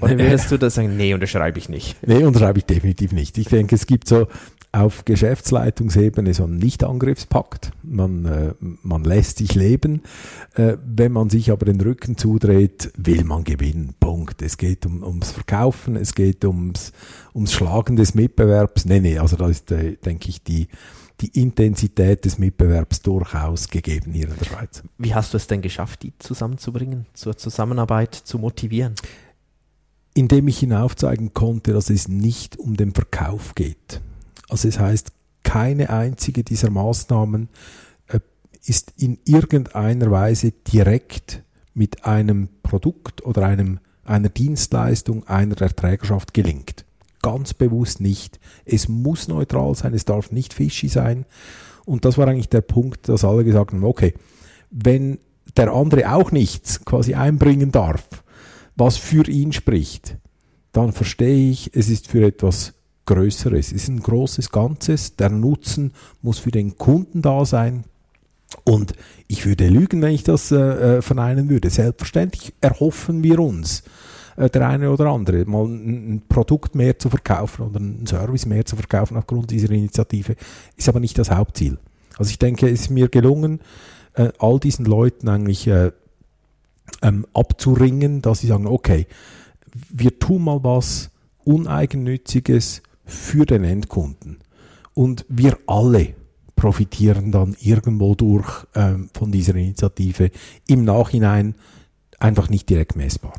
Oder 0.00 0.16
würdest 0.18 0.50
du 0.52 0.58
da 0.58 0.70
sagen, 0.70 0.96
nee, 0.96 1.12
unterschreibe 1.12 1.58
ich 1.58 1.68
nicht? 1.68 1.96
Nee, 2.06 2.22
unterschreibe 2.22 2.58
ich 2.60 2.66
definitiv 2.66 3.12
nicht. 3.12 3.36
Ich 3.36 3.48
denke, 3.48 3.74
es 3.74 3.86
gibt 3.86 4.06
so 4.06 4.28
auf 4.72 5.04
Geschäftsleitungsebene 5.04 6.34
so 6.34 6.44
einen 6.44 6.58
Nichtangriffspakt. 6.58 7.72
Man, 7.82 8.24
äh, 8.26 8.54
man 8.60 9.04
lässt 9.04 9.38
sich 9.38 9.54
leben. 9.54 10.02
Äh, 10.54 10.76
wenn 10.84 11.12
man 11.12 11.30
sich 11.30 11.50
aber 11.50 11.66
den 11.66 11.80
Rücken 11.80 12.18
zudreht, 12.18 12.92
will 12.96 13.24
man 13.24 13.44
gewinnen. 13.44 13.94
Punkt. 13.98 14.42
Es 14.42 14.58
geht 14.58 14.84
um, 14.84 15.02
ums 15.02 15.30
Verkaufen, 15.30 15.96
es 15.96 16.14
geht 16.14 16.44
ums, 16.44 16.92
ums 17.34 17.52
Schlagen 17.52 17.96
des 17.96 18.14
Mitbewerbs. 18.14 18.84
Nee, 18.84 19.00
nee, 19.00 19.18
also 19.18 19.36
da 19.36 19.48
ist, 19.48 19.72
äh, 19.72 19.96
denke 19.96 20.28
ich, 20.28 20.42
die, 20.42 20.68
die 21.20 21.40
Intensität 21.40 22.24
des 22.24 22.38
Mitbewerbs 22.38 23.00
durchaus 23.00 23.68
gegeben 23.68 24.12
hier 24.12 24.28
in 24.28 24.36
der 24.38 24.44
Schweiz. 24.44 24.82
Wie 24.98 25.14
hast 25.14 25.32
du 25.32 25.38
es 25.38 25.46
denn 25.46 25.62
geschafft, 25.62 26.02
die 26.02 26.12
zusammenzubringen, 26.18 27.06
zur 27.14 27.36
Zusammenarbeit 27.36 28.14
zu 28.14 28.38
motivieren? 28.38 28.94
Indem 30.14 30.48
ich 30.48 30.62
ihnen 30.62 30.74
aufzeigen 30.74 31.32
konnte, 31.32 31.72
dass 31.72 31.90
es 31.90 32.08
nicht 32.08 32.58
um 32.58 32.76
den 32.76 32.92
Verkauf 32.92 33.54
geht. 33.54 34.00
Also 34.48 34.68
es 34.68 34.78
heißt, 34.78 35.12
keine 35.42 35.90
einzige 35.90 36.44
dieser 36.44 36.70
Maßnahmen 36.70 37.48
äh, 38.08 38.20
ist 38.64 38.92
in 38.96 39.18
irgendeiner 39.24 40.10
Weise 40.10 40.52
direkt 40.52 41.42
mit 41.74 42.04
einem 42.04 42.48
Produkt 42.62 43.24
oder 43.24 43.46
einem, 43.46 43.78
einer 44.04 44.28
Dienstleistung 44.28 45.26
einer 45.26 45.54
der 45.54 45.74
Trägerschaft 45.74 46.34
gelingt. 46.34 46.84
Ganz 47.22 47.54
bewusst 47.54 48.00
nicht. 48.00 48.38
Es 48.64 48.88
muss 48.88 49.28
neutral 49.28 49.74
sein, 49.74 49.94
es 49.94 50.04
darf 50.04 50.30
nicht 50.30 50.54
fishy 50.54 50.88
sein. 50.88 51.24
Und 51.84 52.04
das 52.04 52.18
war 52.18 52.28
eigentlich 52.28 52.48
der 52.48 52.60
Punkt, 52.60 53.08
dass 53.08 53.24
alle 53.24 53.44
gesagt 53.44 53.72
haben, 53.72 53.84
okay, 53.84 54.14
wenn 54.70 55.18
der 55.56 55.72
andere 55.72 56.12
auch 56.12 56.30
nichts 56.30 56.84
quasi 56.84 57.14
einbringen 57.14 57.72
darf, 57.72 58.06
was 58.76 58.96
für 58.96 59.26
ihn 59.28 59.52
spricht, 59.52 60.16
dann 60.72 60.92
verstehe 60.92 61.50
ich, 61.50 61.74
es 61.74 61.88
ist 61.88 62.08
für 62.08 62.24
etwas 62.24 62.74
Größeres. 63.08 63.68
Es 63.68 63.72
ist 63.72 63.88
ein 63.88 64.00
großes 64.00 64.50
Ganzes. 64.50 65.16
Der 65.16 65.30
Nutzen 65.30 65.92
muss 66.20 66.38
für 66.38 66.50
den 66.50 66.76
Kunden 66.76 67.22
da 67.22 67.46
sein. 67.46 67.84
Und 68.64 68.92
ich 69.28 69.46
würde 69.46 69.66
lügen, 69.68 70.02
wenn 70.02 70.12
ich 70.12 70.24
das 70.24 70.52
äh, 70.52 70.98
äh 70.98 71.02
verneinen 71.02 71.48
würde. 71.48 71.70
Selbstverständlich 71.70 72.52
erhoffen 72.60 73.22
wir 73.22 73.38
uns, 73.40 73.82
äh, 74.36 74.50
der 74.50 74.68
eine 74.68 74.90
oder 74.90 75.06
andere, 75.06 75.46
mal 75.46 75.64
ein, 75.64 76.22
Produkt 76.28 76.74
mehr 76.74 76.98
zu 76.98 77.08
verkaufen 77.08 77.62
oder 77.62 77.80
einen 77.80 78.06
Service 78.06 78.44
mehr 78.44 78.66
zu 78.66 78.76
verkaufen 78.76 79.16
aufgrund 79.16 79.50
dieser 79.50 79.70
Initiative, 79.70 80.36
ist 80.76 80.88
aber 80.88 81.00
nicht 81.00 81.18
das 81.18 81.30
Hauptziel. 81.30 81.78
Also 82.18 82.30
ich 82.30 82.38
denke, 82.38 82.68
es 82.68 82.82
ist 82.82 82.90
mir 82.90 83.08
gelungen, 83.08 83.60
äh, 84.14 84.28
all 84.38 84.60
diesen 84.60 84.84
Leuten 84.84 85.28
eigentlich 85.28 85.66
äh, 85.66 85.92
ähm, 87.00 87.26
abzuringen, 87.32 88.20
dass 88.20 88.40
sie 88.40 88.48
sagen, 88.48 88.66
okay, 88.66 89.06
wir 89.90 90.18
tun 90.18 90.44
mal 90.44 90.62
was 90.62 91.10
Uneigennütziges, 91.44 92.82
für 93.08 93.46
den 93.46 93.64
Endkunden. 93.64 94.38
Und 94.94 95.24
wir 95.28 95.58
alle 95.66 96.14
profitieren 96.54 97.32
dann 97.32 97.56
irgendwo 97.60 98.14
durch 98.14 98.66
ähm, 98.74 99.10
von 99.14 99.32
dieser 99.32 99.54
Initiative 99.54 100.30
im 100.66 100.84
Nachhinein 100.84 101.54
einfach 102.18 102.50
nicht 102.50 102.68
direkt 102.68 102.96
messbar. 102.96 103.32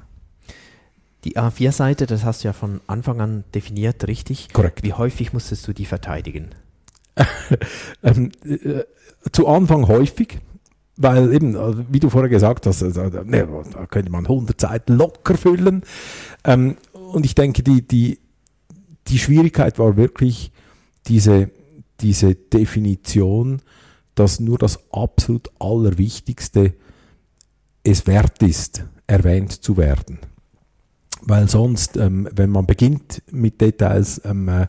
Die 1.26 1.38
A4-Seite, 1.38 2.06
das 2.06 2.24
hast 2.24 2.44
du 2.44 2.48
ja 2.48 2.54
von 2.54 2.80
Anfang 2.88 3.20
an 3.20 3.44
definiert, 3.54 4.08
richtig? 4.08 4.54
Korrekt. 4.54 4.84
Wie 4.84 4.94
häufig 4.94 5.34
musstest 5.34 5.68
du 5.68 5.74
die 5.74 5.86
verteidigen? 5.86 6.56
ähm, 8.04 8.32
äh, 8.46 8.84
zu 9.34 9.48
Anfang 9.48 9.88
häufig, 9.90 10.40
weil 10.96 11.34
eben, 11.34 11.58
also 11.58 11.84
wie 11.90 12.00
du 12.00 12.10
vorher 12.10 12.30
gesagt 12.30 12.66
hast, 12.66 12.82
also, 12.82 13.02
ne, 13.02 13.48
da 13.74 13.86
könnte 13.86 14.12
man 14.12 14.26
100 14.26 14.60
Seiten 14.60 14.94
locker 14.94 15.38
füllen. 15.38 15.84
Ähm, 16.46 16.78
und 16.94 17.26
ich 17.26 17.36
denke, 17.36 17.64
die, 17.64 17.86
die 17.86 18.20
die 19.10 19.20
Schwierigkeit 19.20 19.80
war 19.80 19.98
wirklich 19.98 20.52
diese, 21.08 21.50
diese 22.02 22.36
Definition, 22.36 23.62
dass 24.16 24.40
nur 24.40 24.58
das 24.58 24.80
absolut 24.92 25.50
Allerwichtigste 25.60 26.74
es 27.84 28.06
wert 28.08 28.44
ist, 28.44 28.84
erwähnt 29.08 29.52
zu 29.52 29.78
werden. 29.78 30.20
Weil 31.22 31.50
sonst, 31.50 31.98
ähm, 31.98 32.30
wenn 32.34 32.50
man 32.50 32.66
beginnt 32.66 33.22
mit 33.32 33.60
Details 33.60 34.22
ähm, 34.24 34.48
äh, 34.48 34.68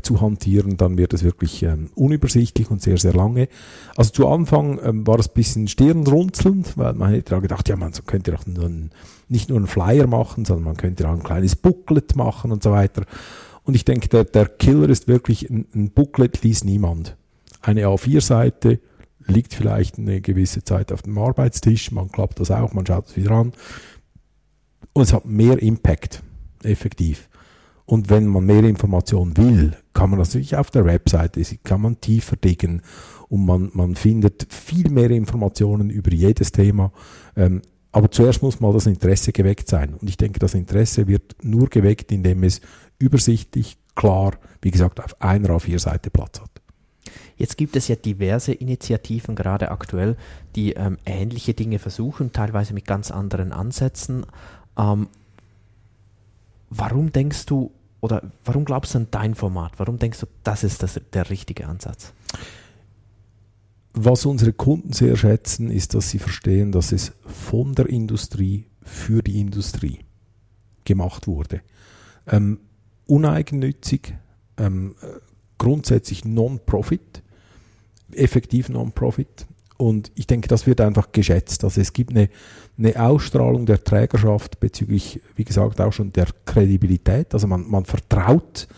zu 0.00 0.20
hantieren, 0.20 0.76
dann 0.76 0.96
wird 0.96 1.12
es 1.12 1.24
wirklich 1.24 1.62
ähm, 1.64 1.90
unübersichtlich 1.96 2.70
und 2.70 2.80
sehr, 2.80 2.98
sehr 2.98 3.14
lange. 3.14 3.48
Also 3.96 4.12
zu 4.12 4.28
Anfang 4.28 4.78
ähm, 4.82 5.06
war 5.06 5.18
es 5.18 5.28
ein 5.28 5.34
bisschen 5.34 5.66
stirnrunzelnd, 5.66 6.78
weil 6.78 6.94
man 6.94 7.10
hätte 7.10 7.34
ja 7.34 7.40
gedacht, 7.40 7.68
ja, 7.68 7.76
man 7.76 7.92
könnte 8.06 8.30
doch 8.30 8.46
nur 8.46 8.66
ein, 8.66 8.90
nicht 9.28 9.48
nur 9.48 9.58
einen 9.58 9.66
Flyer 9.66 10.06
machen, 10.06 10.44
sondern 10.44 10.64
man 10.64 10.76
könnte 10.76 11.08
auch 11.08 11.14
ein 11.14 11.24
kleines 11.24 11.56
Booklet 11.56 12.14
machen 12.14 12.52
und 12.52 12.62
so 12.62 12.70
weiter. 12.70 13.04
Und 13.68 13.74
ich 13.74 13.84
denke, 13.84 14.08
der, 14.08 14.24
der 14.24 14.46
Killer 14.46 14.88
ist 14.88 15.08
wirklich, 15.08 15.50
ein, 15.50 15.66
ein 15.74 15.90
Booklet 15.90 16.42
liest 16.42 16.64
niemand. 16.64 17.18
Eine 17.60 17.84
A4-Seite 17.84 18.80
liegt 19.26 19.52
vielleicht 19.52 19.98
eine 19.98 20.22
gewisse 20.22 20.64
Zeit 20.64 20.90
auf 20.90 21.02
dem 21.02 21.18
Arbeitstisch, 21.18 21.92
man 21.92 22.10
klappt 22.10 22.40
das 22.40 22.50
auch, 22.50 22.72
man 22.72 22.86
schaut 22.86 23.08
es 23.08 23.16
wieder 23.18 23.32
an. 23.32 23.52
Und 24.94 25.02
es 25.02 25.12
hat 25.12 25.26
mehr 25.26 25.60
Impact, 25.60 26.22
effektiv. 26.62 27.28
Und 27.84 28.08
wenn 28.08 28.26
man 28.26 28.46
mehr 28.46 28.64
Informationen 28.64 29.36
will, 29.36 29.76
kann 29.92 30.08
man 30.08 30.18
natürlich 30.18 30.56
auf 30.56 30.70
der 30.70 30.86
Webseite, 30.86 31.44
kann 31.62 31.82
man 31.82 32.00
tiefer 32.00 32.36
diggen 32.36 32.80
und 33.28 33.44
man, 33.44 33.70
man 33.74 33.96
findet 33.96 34.50
viel 34.50 34.88
mehr 34.88 35.10
Informationen 35.10 35.90
über 35.90 36.10
jedes 36.10 36.52
Thema. 36.52 36.90
Ähm, 37.36 37.60
aber 37.92 38.10
zuerst 38.10 38.42
muss 38.42 38.60
mal 38.60 38.72
das 38.72 38.86
Interesse 38.86 39.32
geweckt 39.32 39.68
sein. 39.68 39.94
Und 39.94 40.08
ich 40.08 40.16
denke, 40.16 40.38
das 40.38 40.54
Interesse 40.54 41.06
wird 41.06 41.36
nur 41.42 41.68
geweckt, 41.68 42.12
indem 42.12 42.42
es 42.44 42.60
übersichtlich, 42.98 43.78
klar, 43.94 44.32
wie 44.62 44.70
gesagt, 44.70 45.02
auf 45.02 45.20
einer 45.20 45.50
auf 45.50 45.62
vier 45.64 45.78
Seite 45.78 46.10
Platz 46.10 46.40
hat. 46.40 46.50
Jetzt 47.36 47.56
gibt 47.56 47.76
es 47.76 47.88
ja 47.88 47.94
diverse 47.94 48.52
Initiativen, 48.52 49.36
gerade 49.36 49.70
aktuell, 49.70 50.16
die 50.56 50.72
ähm, 50.72 50.98
ähnliche 51.06 51.54
Dinge 51.54 51.78
versuchen, 51.78 52.32
teilweise 52.32 52.74
mit 52.74 52.86
ganz 52.86 53.10
anderen 53.10 53.52
Ansätzen. 53.52 54.26
Ähm, 54.76 55.06
warum 56.68 57.12
denkst 57.12 57.46
du 57.46 57.70
oder 58.00 58.22
warum 58.44 58.64
glaubst 58.64 58.94
du 58.94 58.98
an 58.98 59.06
dein 59.10 59.34
Format? 59.34 59.72
Warum 59.78 59.98
denkst 59.98 60.20
du, 60.20 60.26
das 60.44 60.64
ist 60.64 60.82
das, 60.82 61.00
der 61.12 61.30
richtige 61.30 61.66
Ansatz? 61.66 62.12
Was 64.00 64.26
unsere 64.26 64.52
Kunden 64.52 64.92
sehr 64.92 65.16
schätzen, 65.16 65.70
ist, 65.72 65.92
dass 65.94 66.10
sie 66.10 66.20
verstehen, 66.20 66.70
dass 66.70 66.92
es 66.92 67.14
von 67.26 67.74
der 67.74 67.88
Industrie 67.88 68.66
für 68.80 69.22
die 69.22 69.40
Industrie 69.40 69.98
gemacht 70.84 71.26
wurde. 71.26 71.62
Ähm, 72.28 72.60
uneigennützig, 73.06 74.14
ähm, 74.56 74.94
grundsätzlich 75.58 76.24
Non-Profit, 76.24 77.24
effektiv 78.12 78.68
Non-Profit. 78.68 79.46
Und 79.78 80.12
ich 80.14 80.28
denke, 80.28 80.46
das 80.46 80.68
wird 80.68 80.80
einfach 80.80 81.10
geschätzt. 81.10 81.64
Also 81.64 81.80
es 81.80 81.92
gibt 81.92 82.10
eine, 82.10 82.28
eine 82.78 83.02
Ausstrahlung 83.02 83.66
der 83.66 83.82
Trägerschaft 83.82 84.60
bezüglich, 84.60 85.20
wie 85.34 85.44
gesagt, 85.44 85.80
auch 85.80 85.92
schon 85.92 86.12
der 86.12 86.28
Kredibilität. 86.44 87.34
Also 87.34 87.48
man, 87.48 87.68
man 87.68 87.84
vertraut 87.84 88.68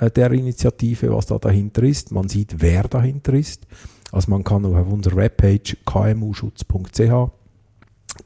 äh, 0.00 0.10
der 0.10 0.32
Initiative, 0.32 1.14
was 1.14 1.24
da 1.24 1.38
dahinter 1.38 1.82
ist. 1.82 2.12
Man 2.12 2.28
sieht, 2.28 2.56
wer 2.58 2.82
dahinter 2.82 3.32
ist. 3.32 3.66
Also 4.12 4.30
man 4.30 4.44
kann 4.44 4.64
auf 4.64 4.88
unserer 4.88 5.16
Webpage 5.16 5.76
kmuschutz.ch 5.84 7.30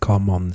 kann 0.01 0.25
man 0.25 0.55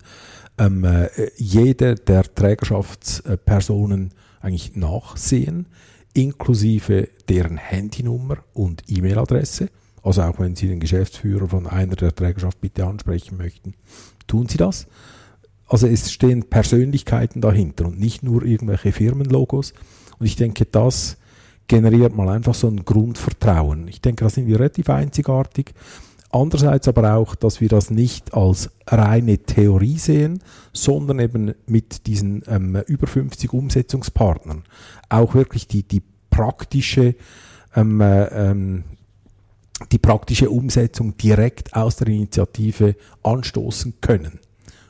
ähm, 0.58 0.84
äh, 0.86 1.10
jede 1.36 1.96
der 1.96 2.24
Trägerschaftspersonen 2.24 4.14
eigentlich 4.40 4.76
nachsehen, 4.76 5.68
inklusive 6.14 7.10
deren 7.28 7.58
Handynummer 7.58 8.38
und 8.54 8.84
E-Mail-Adresse. 8.88 9.70
Also 10.02 10.22
auch 10.22 10.40
wenn 10.40 10.56
Sie 10.56 10.68
den 10.68 10.80
Geschäftsführer 10.80 11.50
von 11.50 11.68
einer 11.68 11.96
der 11.96 12.16
Trägerschaft 12.16 12.62
bitte 12.62 12.86
ansprechen 12.86 13.38
möchten, 13.38 13.74
tun 14.28 14.48
Sie 14.48 14.58
das. 14.58 14.88
Also 15.68 15.88
es 15.88 16.12
stehen 16.12 16.44
Persönlichkeiten 16.44 17.42
dahinter 17.42 17.88
und 17.88 18.00
nicht 18.00 18.22
nur 18.22 18.44
irgendwelche 18.44 18.92
Firmenlogos. 18.92 19.74
Und 20.20 20.28
ich 20.28 20.36
denke, 20.36 20.66
das 20.66 21.18
generiert 21.68 22.16
mal 22.16 22.30
einfach 22.30 22.54
so 22.54 22.68
ein 22.68 22.86
Grundvertrauen. 22.86 23.88
Ich 23.88 24.02
denke, 24.02 24.24
da 24.24 24.30
sind 24.30 24.48
wir 24.48 24.60
relativ 24.60 24.90
einzigartig. 24.90 25.74
Andererseits 26.32 26.88
aber 26.88 27.14
auch, 27.16 27.36
dass 27.36 27.62
wir 27.62 27.70
das 27.70 27.90
nicht 27.90 28.34
als 28.34 28.70
reine 28.88 29.38
Theorie 29.38 29.98
sehen, 29.98 30.44
sondern 30.74 31.20
eben 31.20 31.54
mit 31.66 32.08
diesen 32.08 32.44
ähm, 32.48 32.82
über 32.88 33.08
50 33.08 33.54
Umsetzungspartnern 33.54 34.64
auch 35.08 35.34
wirklich 35.34 35.68
die, 35.68 35.84
die 35.84 36.02
praktische 36.30 37.16
ähm, 37.76 38.02
äh, 38.02 38.26
ähm, 38.26 38.84
die 39.92 39.98
praktische 39.98 40.50
Umsetzung 40.50 41.18
direkt 41.18 41.76
aus 41.76 41.98
der 41.98 42.08
Initiative 42.08 42.96
anstoßen 43.24 43.96
können. 44.02 44.40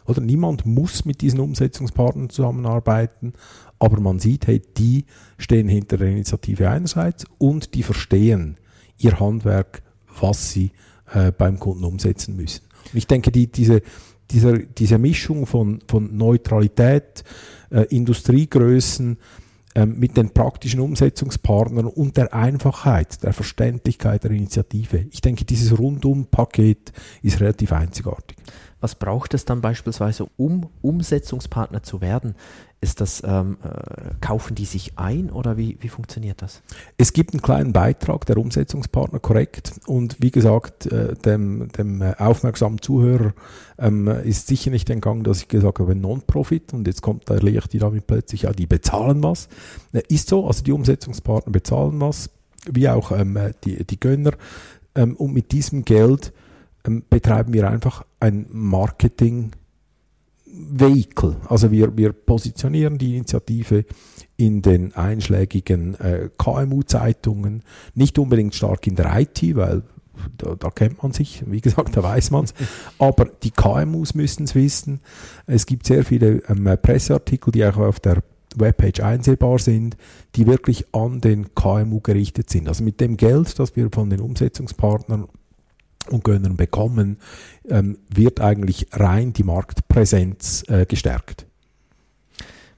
Oder 0.05 0.21
niemand 0.21 0.65
muss 0.65 1.05
mit 1.05 1.21
diesen 1.21 1.39
Umsetzungspartnern 1.39 2.29
zusammenarbeiten, 2.29 3.33
aber 3.79 3.99
man 3.99 4.19
sieht, 4.19 4.47
hey, 4.47 4.61
die 4.77 5.05
stehen 5.37 5.67
hinter 5.67 5.97
der 5.97 6.07
Initiative 6.07 6.69
einerseits 6.69 7.25
und 7.37 7.73
die 7.73 7.83
verstehen 7.83 8.57
ihr 8.97 9.19
Handwerk, 9.19 9.83
was 10.19 10.51
sie 10.51 10.71
äh, 11.13 11.31
beim 11.31 11.59
Kunden 11.59 11.83
umsetzen 11.83 12.35
müssen. 12.35 12.63
Und 12.91 12.97
ich 12.97 13.07
denke, 13.07 13.31
die, 13.31 13.51
diese, 13.51 13.81
diese, 14.31 14.59
diese 14.59 14.97
Mischung 14.97 15.45
von, 15.45 15.81
von 15.87 16.15
Neutralität, 16.15 17.23
äh, 17.69 17.81
Industriegrößen, 17.89 19.17
ähm, 19.77 19.99
mit 19.99 20.15
den 20.15 20.29
praktischen 20.29 20.79
Umsetzungspartnern 20.79 21.85
und 21.85 22.15
der 22.15 22.33
Einfachheit, 22.33 23.21
der 23.23 23.33
Verständlichkeit 23.33 24.23
der 24.23 24.31
Initiative. 24.31 25.05
Ich 25.11 25.19
denke, 25.19 25.43
dieses 25.43 25.77
Rundum-Paket 25.77 26.93
ist 27.21 27.41
relativ 27.41 27.73
einzigartig. 27.73 28.37
Was 28.85 28.93
braucht 28.93 29.33
es 29.33 29.45
dann 29.45 29.61
beispielsweise, 29.61 30.27
um 30.37 30.69
Umsetzungspartner 30.83 31.81
zu 31.81 32.01
werden? 32.01 32.35
Ist 32.81 33.01
das, 33.01 33.23
ähm, 33.25 33.57
äh, 33.63 34.13
kaufen 34.21 34.53
die 34.53 34.65
sich 34.65 34.99
ein 34.99 35.31
oder 35.31 35.57
wie, 35.57 35.79
wie 35.81 35.89
funktioniert 35.89 36.43
das? 36.43 36.61
Es 36.95 37.11
gibt 37.11 37.33
einen 37.33 37.41
kleinen 37.41 37.73
Beitrag 37.73 38.27
der 38.27 38.37
Umsetzungspartner, 38.37 39.17
korrekt. 39.17 39.73
Und 39.87 40.17
wie 40.19 40.29
gesagt, 40.29 40.85
äh, 40.85 41.15
dem, 41.15 41.71
dem 41.71 42.03
äh, 42.03 42.13
aufmerksamen 42.19 42.79
Zuhörer 42.79 43.33
ähm, 43.79 44.07
ist 44.07 44.45
sicher 44.45 44.69
nicht 44.69 44.87
entgangen, 44.91 45.23
dass 45.23 45.41
ich 45.41 45.47
gesagt 45.47 45.79
habe, 45.79 45.95
Non-Profit. 45.95 46.71
Und 46.73 46.85
jetzt 46.85 47.01
kommt 47.01 47.27
der 47.27 47.41
Licht 47.41 47.73
damit 47.81 48.05
plötzlich, 48.05 48.43
ja, 48.43 48.51
die 48.51 48.67
bezahlen 48.67 49.23
was. 49.23 49.49
Äh, 49.93 50.03
ist 50.09 50.29
so, 50.29 50.45
also 50.45 50.63
die 50.63 50.73
Umsetzungspartner 50.73 51.51
bezahlen 51.51 51.99
was, 52.01 52.29
wie 52.71 52.87
auch 52.87 53.11
ähm, 53.11 53.35
die, 53.63 53.83
die 53.83 53.99
Gönner. 53.99 54.33
Ähm, 54.93 55.15
und 55.15 55.33
mit 55.33 55.53
diesem 55.53 55.85
Geld 55.85 56.33
betreiben 57.09 57.53
wir 57.53 57.69
einfach 57.69 58.05
ein 58.19 58.47
Marketing- 58.51 59.51
Vehikel. 60.57 61.35
Also 61.49 61.71
wir, 61.71 61.97
wir 61.97 62.13
positionieren 62.13 62.97
die 62.97 63.17
Initiative 63.17 63.85
in 64.37 64.61
den 64.61 64.95
einschlägigen 64.95 65.95
äh, 65.95 66.29
KMU-Zeitungen, 66.37 67.63
nicht 67.93 68.17
unbedingt 68.17 68.55
stark 68.55 68.87
in 68.87 68.95
der 68.95 69.19
IT, 69.19 69.41
weil 69.55 69.83
da, 70.37 70.55
da 70.55 70.69
kennt 70.69 71.03
man 71.03 71.11
sich, 71.11 71.43
wie 71.45 71.61
gesagt, 71.61 71.97
da 71.97 72.03
weiß 72.03 72.31
man 72.31 72.45
es. 72.45 72.53
Aber 72.99 73.25
die 73.25 73.51
KMUs 73.51 74.13
müssen 74.13 74.45
es 74.45 74.55
wissen. 74.55 75.01
Es 75.45 75.65
gibt 75.65 75.85
sehr 75.85 76.05
viele 76.05 76.41
ähm, 76.47 76.69
Presseartikel, 76.81 77.51
die 77.51 77.65
auch 77.65 77.77
auf 77.77 77.99
der 77.99 78.23
Webpage 78.55 79.01
einsehbar 79.01 79.59
sind, 79.59 79.97
die 80.35 80.47
wirklich 80.47 80.85
an 80.93 81.19
den 81.19 81.53
KMU 81.53 81.99
gerichtet 81.99 82.49
sind. 82.49 82.69
Also 82.69 82.83
mit 82.83 83.01
dem 83.01 83.17
Geld, 83.17 83.59
das 83.59 83.75
wir 83.75 83.89
von 83.91 84.09
den 84.09 84.21
Umsetzungspartnern 84.21 85.27
und 86.09 86.23
Gönnern 86.23 86.57
bekommen, 86.57 87.17
ähm, 87.69 87.97
wird 88.09 88.41
eigentlich 88.41 88.87
rein 88.91 89.33
die 89.33 89.43
Marktpräsenz 89.43 90.63
äh, 90.67 90.85
gestärkt. 90.85 91.45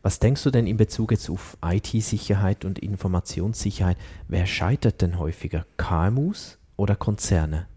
Was 0.02 0.20
denkst 0.20 0.44
du 0.44 0.52
denn 0.52 0.68
in 0.68 0.78
Bezug 0.78 1.12
jetzt 1.12 1.30
auf 1.30 1.58
IT-Sicherheit 1.62 2.64
und 2.64 2.80
Informationssicherheit? 2.80 3.98
Wer 4.28 4.46
scheitert 4.46 5.02
denn 5.02 5.20
häufiger? 5.20 5.66
KMUs 5.76 6.58
oder 6.78 6.96
Konzerne? 6.96 7.68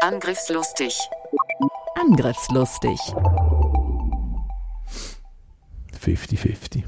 Angriffslustig. 0.00 0.98
Angriffslustig. 1.94 2.98
50-50. 6.02 6.82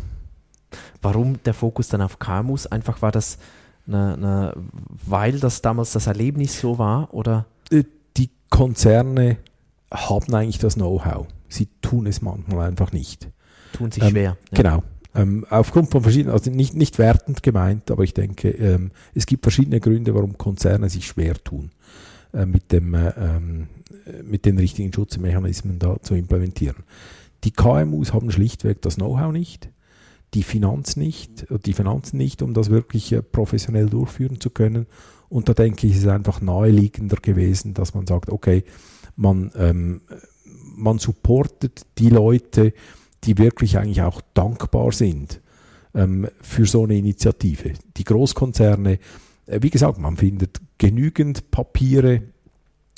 Warum 1.00 1.42
der 1.44 1.54
Fokus 1.54 1.88
dann 1.88 2.02
auf 2.02 2.18
KMUs? 2.18 2.66
Einfach 2.66 3.02
war 3.02 3.12
das, 3.12 3.38
eine, 3.86 4.14
eine, 4.14 4.54
weil 5.06 5.38
das 5.38 5.62
damals 5.62 5.92
das 5.92 6.06
Erlebnis 6.06 6.58
so 6.58 6.78
war 6.78 7.12
oder? 7.12 7.46
Äh, 8.52 8.56
Konzerne 8.56 9.38
haben 9.90 10.34
eigentlich 10.34 10.58
das 10.58 10.74
Know-how. 10.74 11.26
Sie 11.48 11.68
tun 11.82 12.06
es 12.06 12.22
manchmal 12.22 12.68
einfach 12.68 12.92
nicht. 12.92 13.28
Tun 13.72 13.90
sich 13.90 14.02
ähm, 14.02 14.10
schwer. 14.10 14.36
Ja. 14.52 14.56
Genau. 14.62 14.82
Ähm, 15.14 15.46
aufgrund 15.50 15.90
von 15.90 16.02
verschiedenen, 16.02 16.32
also 16.32 16.50
nicht, 16.50 16.74
nicht 16.74 16.98
wertend 16.98 17.42
gemeint, 17.42 17.90
aber 17.90 18.02
ich 18.02 18.14
denke, 18.14 18.48
ähm, 18.50 18.92
es 19.14 19.26
gibt 19.26 19.44
verschiedene 19.44 19.78
Gründe, 19.78 20.14
warum 20.14 20.38
Konzerne 20.38 20.88
sich 20.88 21.06
schwer 21.06 21.34
tun, 21.34 21.70
äh, 22.32 22.46
mit, 22.46 22.72
dem, 22.72 22.94
äh, 22.94 23.12
ähm, 23.18 23.68
mit 24.24 24.46
den 24.46 24.58
richtigen 24.58 24.90
Schutzmechanismen 24.92 25.78
da 25.78 26.00
zu 26.02 26.14
implementieren. 26.14 26.84
Die 27.44 27.50
KMUs 27.50 28.14
haben 28.14 28.30
schlichtweg 28.30 28.80
das 28.80 28.96
Know-how 28.96 29.32
nicht, 29.32 29.68
die 30.32 30.42
Finanz 30.42 30.96
nicht, 30.96 31.46
die 31.66 31.74
Finanzen 31.74 32.16
nicht, 32.16 32.40
um 32.40 32.54
das 32.54 32.70
wirklich 32.70 33.12
äh, 33.12 33.20
professionell 33.20 33.90
durchführen 33.90 34.40
zu 34.40 34.48
können. 34.48 34.86
Und 35.32 35.48
da 35.48 35.54
denke 35.54 35.86
ich, 35.86 35.94
ist 35.94 36.02
es 36.02 36.08
einfach 36.08 36.42
naheliegender 36.42 37.16
gewesen, 37.16 37.72
dass 37.72 37.94
man 37.94 38.06
sagt, 38.06 38.28
okay, 38.30 38.64
man, 39.16 39.50
ähm, 39.56 40.02
man 40.76 40.98
supportet 40.98 41.86
die 41.96 42.10
Leute, 42.10 42.74
die 43.24 43.38
wirklich 43.38 43.78
eigentlich 43.78 44.02
auch 44.02 44.20
dankbar 44.34 44.92
sind 44.92 45.40
ähm, 45.94 46.28
für 46.42 46.66
so 46.66 46.84
eine 46.84 46.98
Initiative. 46.98 47.72
Die 47.96 48.04
Großkonzerne, 48.04 48.98
äh, 49.46 49.58
wie 49.62 49.70
gesagt, 49.70 49.98
man 49.98 50.18
findet 50.18 50.60
genügend 50.76 51.50
Papiere 51.50 52.24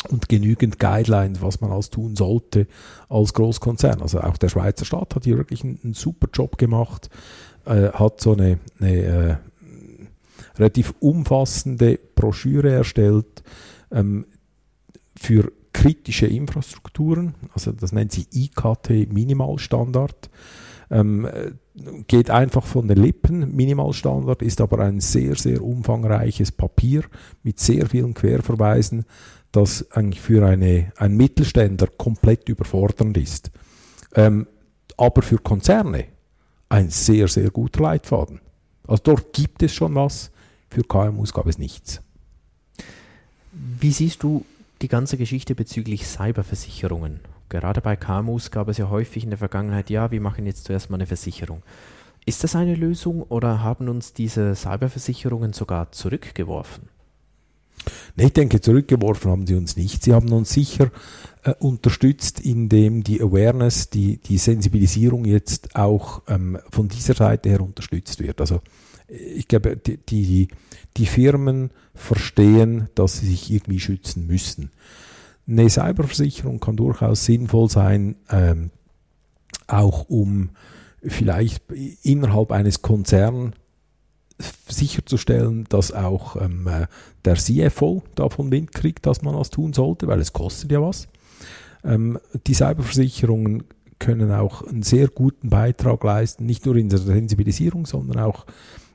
und 0.08 0.28
genügend 0.28 0.80
Guidelines, 0.80 1.40
was 1.40 1.60
man 1.60 1.70
als 1.70 1.90
tun 1.90 2.16
sollte 2.16 2.66
als 3.08 3.32
Großkonzern. 3.32 4.02
Also 4.02 4.20
auch 4.20 4.38
der 4.38 4.48
Schweizer 4.48 4.84
Staat 4.84 5.14
hat 5.14 5.22
hier 5.22 5.38
wirklich 5.38 5.62
einen, 5.62 5.78
einen 5.84 5.94
super 5.94 6.26
Job 6.32 6.58
gemacht, 6.58 7.10
äh, 7.64 7.90
hat 7.90 8.20
so 8.20 8.32
eine, 8.32 8.58
eine 8.80 8.92
äh, 8.92 9.36
relativ 10.58 10.94
umfassende 11.00 11.98
Broschüre 12.14 12.70
erstellt 12.70 13.42
ähm, 13.90 14.26
für 15.16 15.52
kritische 15.72 16.26
Infrastrukturen, 16.26 17.34
also 17.52 17.72
das 17.72 17.92
nennt 17.92 18.12
sich 18.12 18.28
IKT 18.32 19.12
Minimalstandard. 19.12 20.30
Ähm, 20.90 21.28
geht 22.06 22.30
einfach 22.30 22.64
von 22.64 22.86
den 22.86 22.98
Lippen. 22.98 23.54
Minimalstandard 23.56 24.42
ist 24.42 24.60
aber 24.60 24.78
ein 24.80 25.00
sehr, 25.00 25.34
sehr 25.34 25.62
umfangreiches 25.62 26.52
Papier 26.52 27.02
mit 27.42 27.58
sehr 27.58 27.86
vielen 27.86 28.14
Querverweisen, 28.14 29.04
das 29.50 29.90
eigentlich 29.92 30.20
für 30.20 30.46
eine, 30.46 30.92
einen 30.96 31.16
Mittelständler 31.16 31.88
komplett 31.98 32.48
überfordernd 32.48 33.16
ist. 33.16 33.50
Ähm, 34.14 34.46
aber 34.96 35.22
für 35.22 35.38
Konzerne 35.38 36.06
ein 36.68 36.90
sehr, 36.90 37.28
sehr 37.28 37.50
guter 37.50 37.82
Leitfaden. 37.82 38.40
Also 38.86 39.02
dort 39.04 39.32
gibt 39.32 39.62
es 39.62 39.74
schon 39.74 39.94
was, 39.94 40.30
für 40.74 40.82
KMUs 40.82 41.32
gab 41.32 41.46
es 41.46 41.56
nichts. 41.56 42.00
Wie 43.52 43.92
siehst 43.92 44.24
du 44.24 44.44
die 44.82 44.88
ganze 44.88 45.16
Geschichte 45.16 45.54
bezüglich 45.54 46.04
Cyberversicherungen? 46.04 47.20
Gerade 47.48 47.80
bei 47.80 47.94
KMUs 47.94 48.50
gab 48.50 48.68
es 48.68 48.78
ja 48.78 48.90
häufig 48.90 49.22
in 49.22 49.30
der 49.30 49.38
Vergangenheit, 49.38 49.88
ja, 49.88 50.10
wir 50.10 50.20
machen 50.20 50.46
jetzt 50.46 50.64
zuerst 50.64 50.90
mal 50.90 50.96
eine 50.96 51.06
Versicherung. 51.06 51.62
Ist 52.26 52.42
das 52.42 52.56
eine 52.56 52.74
Lösung 52.74 53.22
oder 53.22 53.62
haben 53.62 53.88
uns 53.88 54.14
diese 54.14 54.56
Cyberversicherungen 54.56 55.52
sogar 55.52 55.92
zurückgeworfen? 55.92 56.88
Ich 58.16 58.32
denke, 58.32 58.60
zurückgeworfen 58.60 59.30
haben 59.30 59.46
sie 59.46 59.54
uns 59.54 59.76
nicht. 59.76 60.02
Sie 60.02 60.12
haben 60.12 60.32
uns 60.32 60.52
sicher 60.52 60.90
äh, 61.44 61.52
unterstützt, 61.60 62.40
indem 62.40 63.04
die 63.04 63.20
Awareness, 63.20 63.90
die, 63.90 64.16
die 64.16 64.38
Sensibilisierung 64.38 65.24
jetzt 65.24 65.76
auch 65.76 66.22
ähm, 66.26 66.58
von 66.70 66.88
dieser 66.88 67.14
Seite 67.14 67.50
her 67.50 67.60
unterstützt 67.60 68.20
wird. 68.20 68.40
Also 68.40 68.60
ich 69.08 69.48
glaube, 69.48 69.76
die, 69.76 69.98
die, 69.98 70.48
die 70.96 71.06
Firmen 71.06 71.70
verstehen, 71.94 72.88
dass 72.94 73.18
sie 73.18 73.26
sich 73.26 73.50
irgendwie 73.50 73.80
schützen 73.80 74.26
müssen. 74.26 74.70
Eine 75.46 75.68
Cyberversicherung 75.68 76.58
kann 76.58 76.76
durchaus 76.76 77.24
sinnvoll 77.24 77.68
sein, 77.68 78.16
ähm, 78.30 78.70
auch 79.66 80.08
um 80.08 80.50
vielleicht 81.02 81.62
innerhalb 82.02 82.50
eines 82.50 82.80
Konzerns 82.82 83.54
sicherzustellen, 84.68 85.64
dass 85.68 85.92
auch 85.92 86.40
ähm, 86.40 86.66
äh, 86.66 86.86
der 87.24 87.36
CFO 87.36 88.02
davon 88.14 88.50
Wind 88.50 88.72
kriegt, 88.72 89.06
dass 89.06 89.22
man 89.22 89.34
was 89.34 89.50
tun 89.50 89.72
sollte, 89.72 90.08
weil 90.08 90.20
es 90.20 90.32
kostet 90.32 90.72
ja 90.72 90.82
was. 90.82 91.08
Ähm, 91.84 92.18
die 92.46 92.54
Cyberversicherungen 92.54 93.64
können 93.98 94.32
auch 94.32 94.66
einen 94.66 94.82
sehr 94.82 95.08
guten 95.08 95.50
Beitrag 95.50 96.02
leisten, 96.02 96.46
nicht 96.46 96.66
nur 96.66 96.76
in 96.76 96.88
der 96.88 96.98
Sensibilisierung, 96.98 97.86
sondern 97.86 98.24
auch 98.24 98.44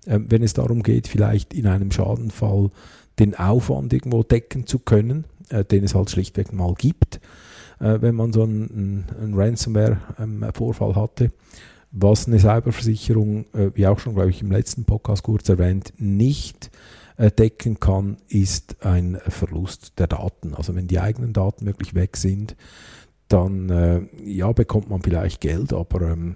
ähm, 0.07 0.25
wenn 0.29 0.43
es 0.43 0.53
darum 0.53 0.83
geht, 0.83 1.07
vielleicht 1.07 1.53
in 1.53 1.67
einem 1.67 1.91
Schadenfall 1.91 2.69
den 3.19 3.35
Aufwand 3.35 3.93
irgendwo 3.93 4.23
decken 4.23 4.65
zu 4.65 4.79
können, 4.79 5.25
äh, 5.49 5.65
den 5.65 5.83
es 5.83 5.95
halt 5.95 6.09
schlichtweg 6.09 6.53
mal 6.53 6.73
gibt, 6.75 7.19
äh, 7.79 8.01
wenn 8.01 8.15
man 8.15 8.33
so 8.33 8.43
einen, 8.43 9.05
einen 9.19 9.33
Ransomware-Vorfall 9.33 10.95
hatte. 10.95 11.31
Was 11.91 12.27
eine 12.27 12.39
Cyberversicherung, 12.39 13.45
äh, 13.53 13.71
wie 13.73 13.87
auch 13.87 13.99
schon, 13.99 14.13
glaube 14.13 14.29
ich, 14.29 14.41
im 14.41 14.51
letzten 14.51 14.85
Podcast 14.85 15.23
kurz 15.23 15.49
erwähnt, 15.49 15.93
nicht 15.97 16.69
äh, 17.17 17.31
decken 17.31 17.79
kann, 17.79 18.17
ist 18.27 18.85
ein 18.85 19.19
Verlust 19.27 19.99
der 19.99 20.07
Daten. 20.07 20.53
Also 20.53 20.75
wenn 20.75 20.87
die 20.87 20.99
eigenen 20.99 21.33
Daten 21.33 21.65
wirklich 21.65 21.95
weg 21.95 22.15
sind, 22.15 22.55
dann 23.29 23.69
äh, 23.69 24.01
ja, 24.23 24.51
bekommt 24.51 24.89
man 24.89 25.01
vielleicht 25.01 25.39
Geld, 25.39 25.71
aber 25.71 26.01
ähm, 26.01 26.35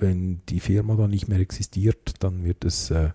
wenn 0.00 0.40
die 0.48 0.60
Firma 0.60 0.96
dann 0.96 1.10
nicht 1.10 1.28
mehr 1.28 1.38
existiert, 1.38 2.14
dann 2.20 2.44
wird 2.44 2.64
es 2.64 2.90
äh, 2.90 3.10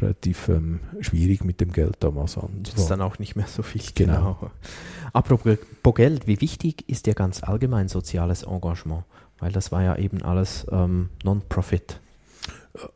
relativ 0.00 0.48
ähm, 0.48 0.80
schwierig 1.00 1.44
mit 1.44 1.60
dem 1.60 1.72
Geld 1.72 1.96
damals 2.00 2.36
an. 2.36 2.60
Das 2.62 2.74
ist 2.74 2.88
dann 2.88 3.00
auch 3.00 3.18
nicht 3.18 3.34
mehr 3.34 3.46
so 3.46 3.62
viel. 3.62 3.82
Genau. 3.94 4.36
genau. 4.40 4.50
Apropos 5.12 5.58
Geld, 5.94 6.26
wie 6.26 6.40
wichtig 6.40 6.84
ist 6.88 7.06
dir 7.06 7.14
ganz 7.14 7.42
allgemein 7.42 7.88
soziales 7.88 8.42
Engagement? 8.42 9.04
Weil 9.38 9.52
das 9.52 9.72
war 9.72 9.82
ja 9.82 9.96
eben 9.96 10.22
alles 10.22 10.66
ähm, 10.70 11.10
Non-Profit. 11.24 12.00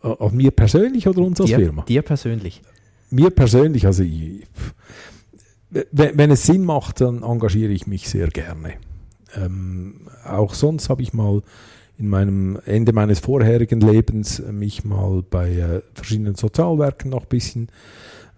Äh, 0.03 0.07
auf 0.07 0.33
mir 0.33 0.51
persönlich 0.51 1.09
oder 1.09 1.23
uns 1.23 1.41
als 1.41 1.51
dir, 1.51 1.59
Firma? 1.59 1.83
Dir 1.83 2.03
persönlich. 2.03 2.63
Mir 3.11 3.31
persönlich, 3.31 3.87
also 3.87 4.03
ich, 4.03 4.47
wenn 5.71 6.31
es 6.31 6.45
Sinn 6.45 6.65
macht, 6.65 7.01
dann 7.01 7.23
engagiere 7.23 7.73
ich 7.73 7.87
mich 7.87 8.09
sehr 8.09 8.29
gerne. 8.29 8.75
Ähm, 9.45 10.09
auch 10.25 10.55
sonst 10.55 10.89
habe 10.89 11.03
ich 11.03 11.13
mal 11.13 11.43
in 11.99 12.09
meinem 12.09 12.61
Ende 12.65 12.93
meines 12.93 13.19
vorherigen 13.19 13.81
Lebens 13.81 14.41
mich 14.51 14.85
mal 14.85 15.23
bei 15.29 15.51
äh, 15.51 15.83
verschiedenen 15.95 16.37
Sozialwerken 16.37 17.11
noch 17.11 17.23
ein 17.23 17.29
bisschen 17.29 17.69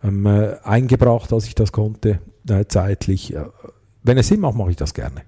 ähm, 0.03 0.25
äh, 0.27 0.57
eingebracht, 0.63 1.33
als 1.33 1.47
ich 1.47 1.55
das 1.55 1.73
konnte, 1.73 2.21
äh, 2.49 2.65
zeitlich. 2.67 3.35
wenn 4.03 4.19
es 4.19 4.29
Sinn 4.29 4.41
macht, 4.41 4.57
mache 4.57 4.71
ich 4.71 4.77
das 4.77 4.95
gerne. 4.95 5.23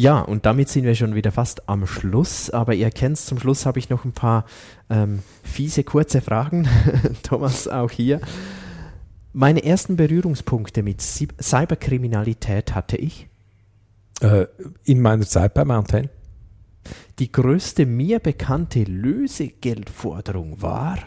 Ja, 0.00 0.20
und 0.20 0.46
damit 0.46 0.68
sind 0.68 0.84
wir 0.84 0.94
schon 0.94 1.16
wieder 1.16 1.32
fast 1.32 1.68
am 1.68 1.84
Schluss. 1.84 2.50
Aber 2.50 2.72
ihr 2.72 2.88
kennt 2.92 3.16
zum 3.18 3.40
Schluss 3.40 3.66
habe 3.66 3.80
ich 3.80 3.90
noch 3.90 4.04
ein 4.04 4.12
paar 4.12 4.44
ähm, 4.90 5.24
fiese, 5.42 5.82
kurze 5.82 6.20
Fragen. 6.20 6.68
Thomas, 7.24 7.66
auch 7.66 7.90
hier. 7.90 8.20
Meine 9.32 9.64
ersten 9.64 9.96
Berührungspunkte 9.96 10.84
mit 10.84 11.00
Cyberkriminalität 11.00 12.76
hatte 12.76 12.96
ich. 12.96 13.27
Äh, 14.20 14.46
in 14.84 15.00
meiner 15.00 15.26
Zeit 15.26 15.54
bei 15.54 15.64
Mountain. 15.64 16.08
Die 17.18 17.30
größte 17.30 17.86
mir 17.86 18.18
bekannte 18.18 18.84
Lösegeldforderung 18.84 20.60
war? 20.62 20.98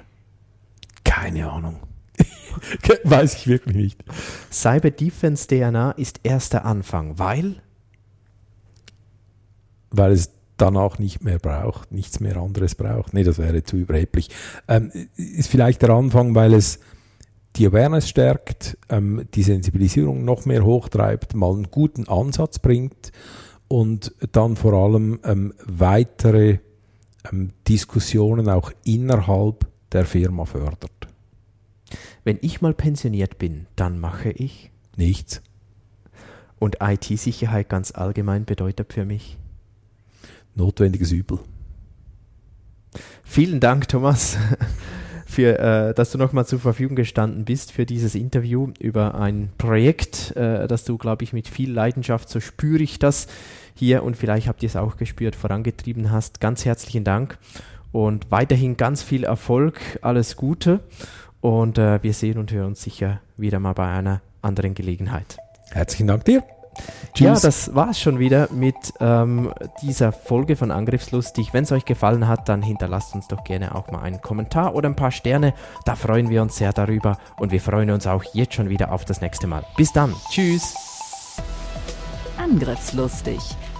Keine 1.04 1.50
Ahnung. 1.52 1.80
Weiß 3.04 3.36
ich 3.36 3.48
wirklich 3.48 3.76
nicht. 3.76 4.04
Cyber 4.52 4.92
Defense 4.92 5.48
DNA 5.48 5.92
ist 5.92 6.20
erster 6.24 6.66
Anfang, 6.66 7.18
weil? 7.18 7.62
Weil 9.90 10.12
es 10.12 10.32
danach 10.58 11.00
nicht 11.00 11.24
mehr 11.24 11.40
braucht, 11.40 11.92
nichts 11.92 12.20
mehr 12.20 12.38
anderes 12.38 12.76
braucht. 12.76 13.14
Nee, 13.14 13.24
das 13.24 13.38
wäre 13.38 13.64
zu 13.64 13.78
überheblich. 13.78 14.30
Ähm, 14.68 14.92
ist 15.16 15.50
vielleicht 15.50 15.82
der 15.82 15.90
Anfang, 15.90 16.36
weil 16.36 16.54
es 16.54 16.80
die 17.56 17.68
Awareness 17.68 18.10
stärkt, 18.10 18.78
ähm, 18.90 19.26
die 19.34 19.44
Sensibilisierung 19.44 20.24
noch 20.24 20.46
mehr 20.46 20.64
hochtreibt, 20.64 21.36
mal 21.36 21.54
einen 21.54 21.70
guten 21.72 22.08
Ansatz 22.08 22.60
bringt 22.60 23.12
und 23.68 24.14
dann 24.32 24.56
vor 24.56 24.74
allem 24.74 25.20
ähm, 25.24 25.54
weitere 25.66 26.60
ähm, 27.32 27.52
Diskussionen 27.68 28.50
auch 28.50 28.72
innerhalb 28.84 29.68
der 29.92 30.06
Firma 30.06 30.46
fördert. 30.46 30.92
Wenn 32.24 32.38
ich 32.42 32.62
mal 32.62 32.74
pensioniert 32.74 33.38
bin, 33.38 33.66
dann 33.76 34.00
mache 34.00 34.30
ich 34.32 34.72
nichts. 34.96 35.42
Und 36.60 36.78
IT-Sicherheit 36.80 37.70
ganz 37.70 37.92
allgemein 37.92 38.46
bedeutet 38.46 38.94
für 38.94 39.06
mich 39.06 39.38
notwendiges 40.56 41.12
Übel. 41.12 41.40
Vielen 43.24 43.60
Dank, 43.60 43.88
Thomas, 43.88 44.38
für, 45.32 45.58
äh, 45.60 45.94
dass 45.94 46.12
du 46.12 46.18
nochmal 46.18 46.46
zur 46.46 46.60
Verfügung 46.60 46.96
gestanden 46.96 47.46
bist 47.46 47.72
für 47.72 47.86
dieses 47.86 48.16
Interview 48.16 48.72
über 48.80 49.16
ein 49.16 49.50
Projekt, 49.58 50.36
äh, 50.36 50.68
das 50.68 50.84
du, 50.84 50.98
glaube 50.98 51.24
ich, 51.24 51.32
mit 51.32 51.48
viel 51.48 51.72
Leidenschaft, 51.72 52.30
so 52.30 52.40
spüre 52.40 52.84
ich 52.84 53.00
das, 53.00 53.28
hier 53.74 54.04
und 54.04 54.18
vielleicht 54.18 54.48
habt 54.48 54.62
ihr 54.62 54.68
es 54.68 54.76
auch 54.76 54.98
gespürt, 54.98 55.36
vorangetrieben 55.36 56.12
hast. 56.12 56.42
Ganz 56.42 56.66
herzlichen 56.66 57.06
Dank 57.06 57.38
und 57.92 58.30
weiterhin 58.30 58.76
ganz 58.76 59.02
viel 59.04 59.24
Erfolg, 59.24 59.80
alles 60.02 60.36
Gute 60.36 60.82
und 61.40 61.78
äh, 61.78 62.04
wir 62.04 62.14
sehen 62.14 62.38
und 62.38 62.52
hören 62.52 62.68
uns 62.68 62.84
sicher 62.84 63.22
wieder 63.38 63.60
mal 63.60 63.74
bei 63.74 63.90
einer 63.90 64.22
anderen 64.42 64.76
Gelegenheit. 64.76 65.38
Herzlichen 65.72 66.08
Dank 66.08 66.26
dir. 66.26 66.44
Tschüss. 67.14 67.26
Ja, 67.26 67.34
das 67.34 67.76
war 67.76 67.90
es 67.90 68.00
schon 68.00 68.20
wieder 68.20 68.48
mit 68.52 68.76
ähm, 69.00 69.54
dieser 69.82 70.12
Folge 70.12 70.56
von 70.56 70.72
Angriffslustig. 70.72 71.54
Wenn 71.54 71.66
es 71.66 71.72
euch 71.72 71.86
gefallen 71.86 72.28
hat, 72.28 72.48
dann 72.48 72.62
hinterlasst 72.62 73.14
uns 73.14 73.28
doch 73.28 73.44
gerne 73.44 73.76
auch 73.76 73.92
mal 73.92 74.02
einen 74.02 74.22
Kommentar 74.22 74.76
oder 74.76 74.90
ein 74.90 74.96
paar 74.96 75.12
Sterne. 75.12 75.54
Da 75.86 75.96
freuen 75.96 76.30
wir 76.30 76.42
uns 76.42 76.56
sehr 76.56 76.74
darüber 76.74 77.18
und 77.38 77.52
wir 77.52 77.62
freuen 77.62 77.92
uns 77.92 78.08
auch 78.08 78.24
jetzt 78.34 78.54
schon 78.54 78.70
wieder 78.70 78.92
auf 78.92 79.06
das 79.06 79.22
nächste 79.22 79.48
Mal. 79.48 79.64
Bis 79.76 79.92
dann. 79.92 80.16
Tschüss. 80.30 80.74
Angriffslustig 82.38 83.40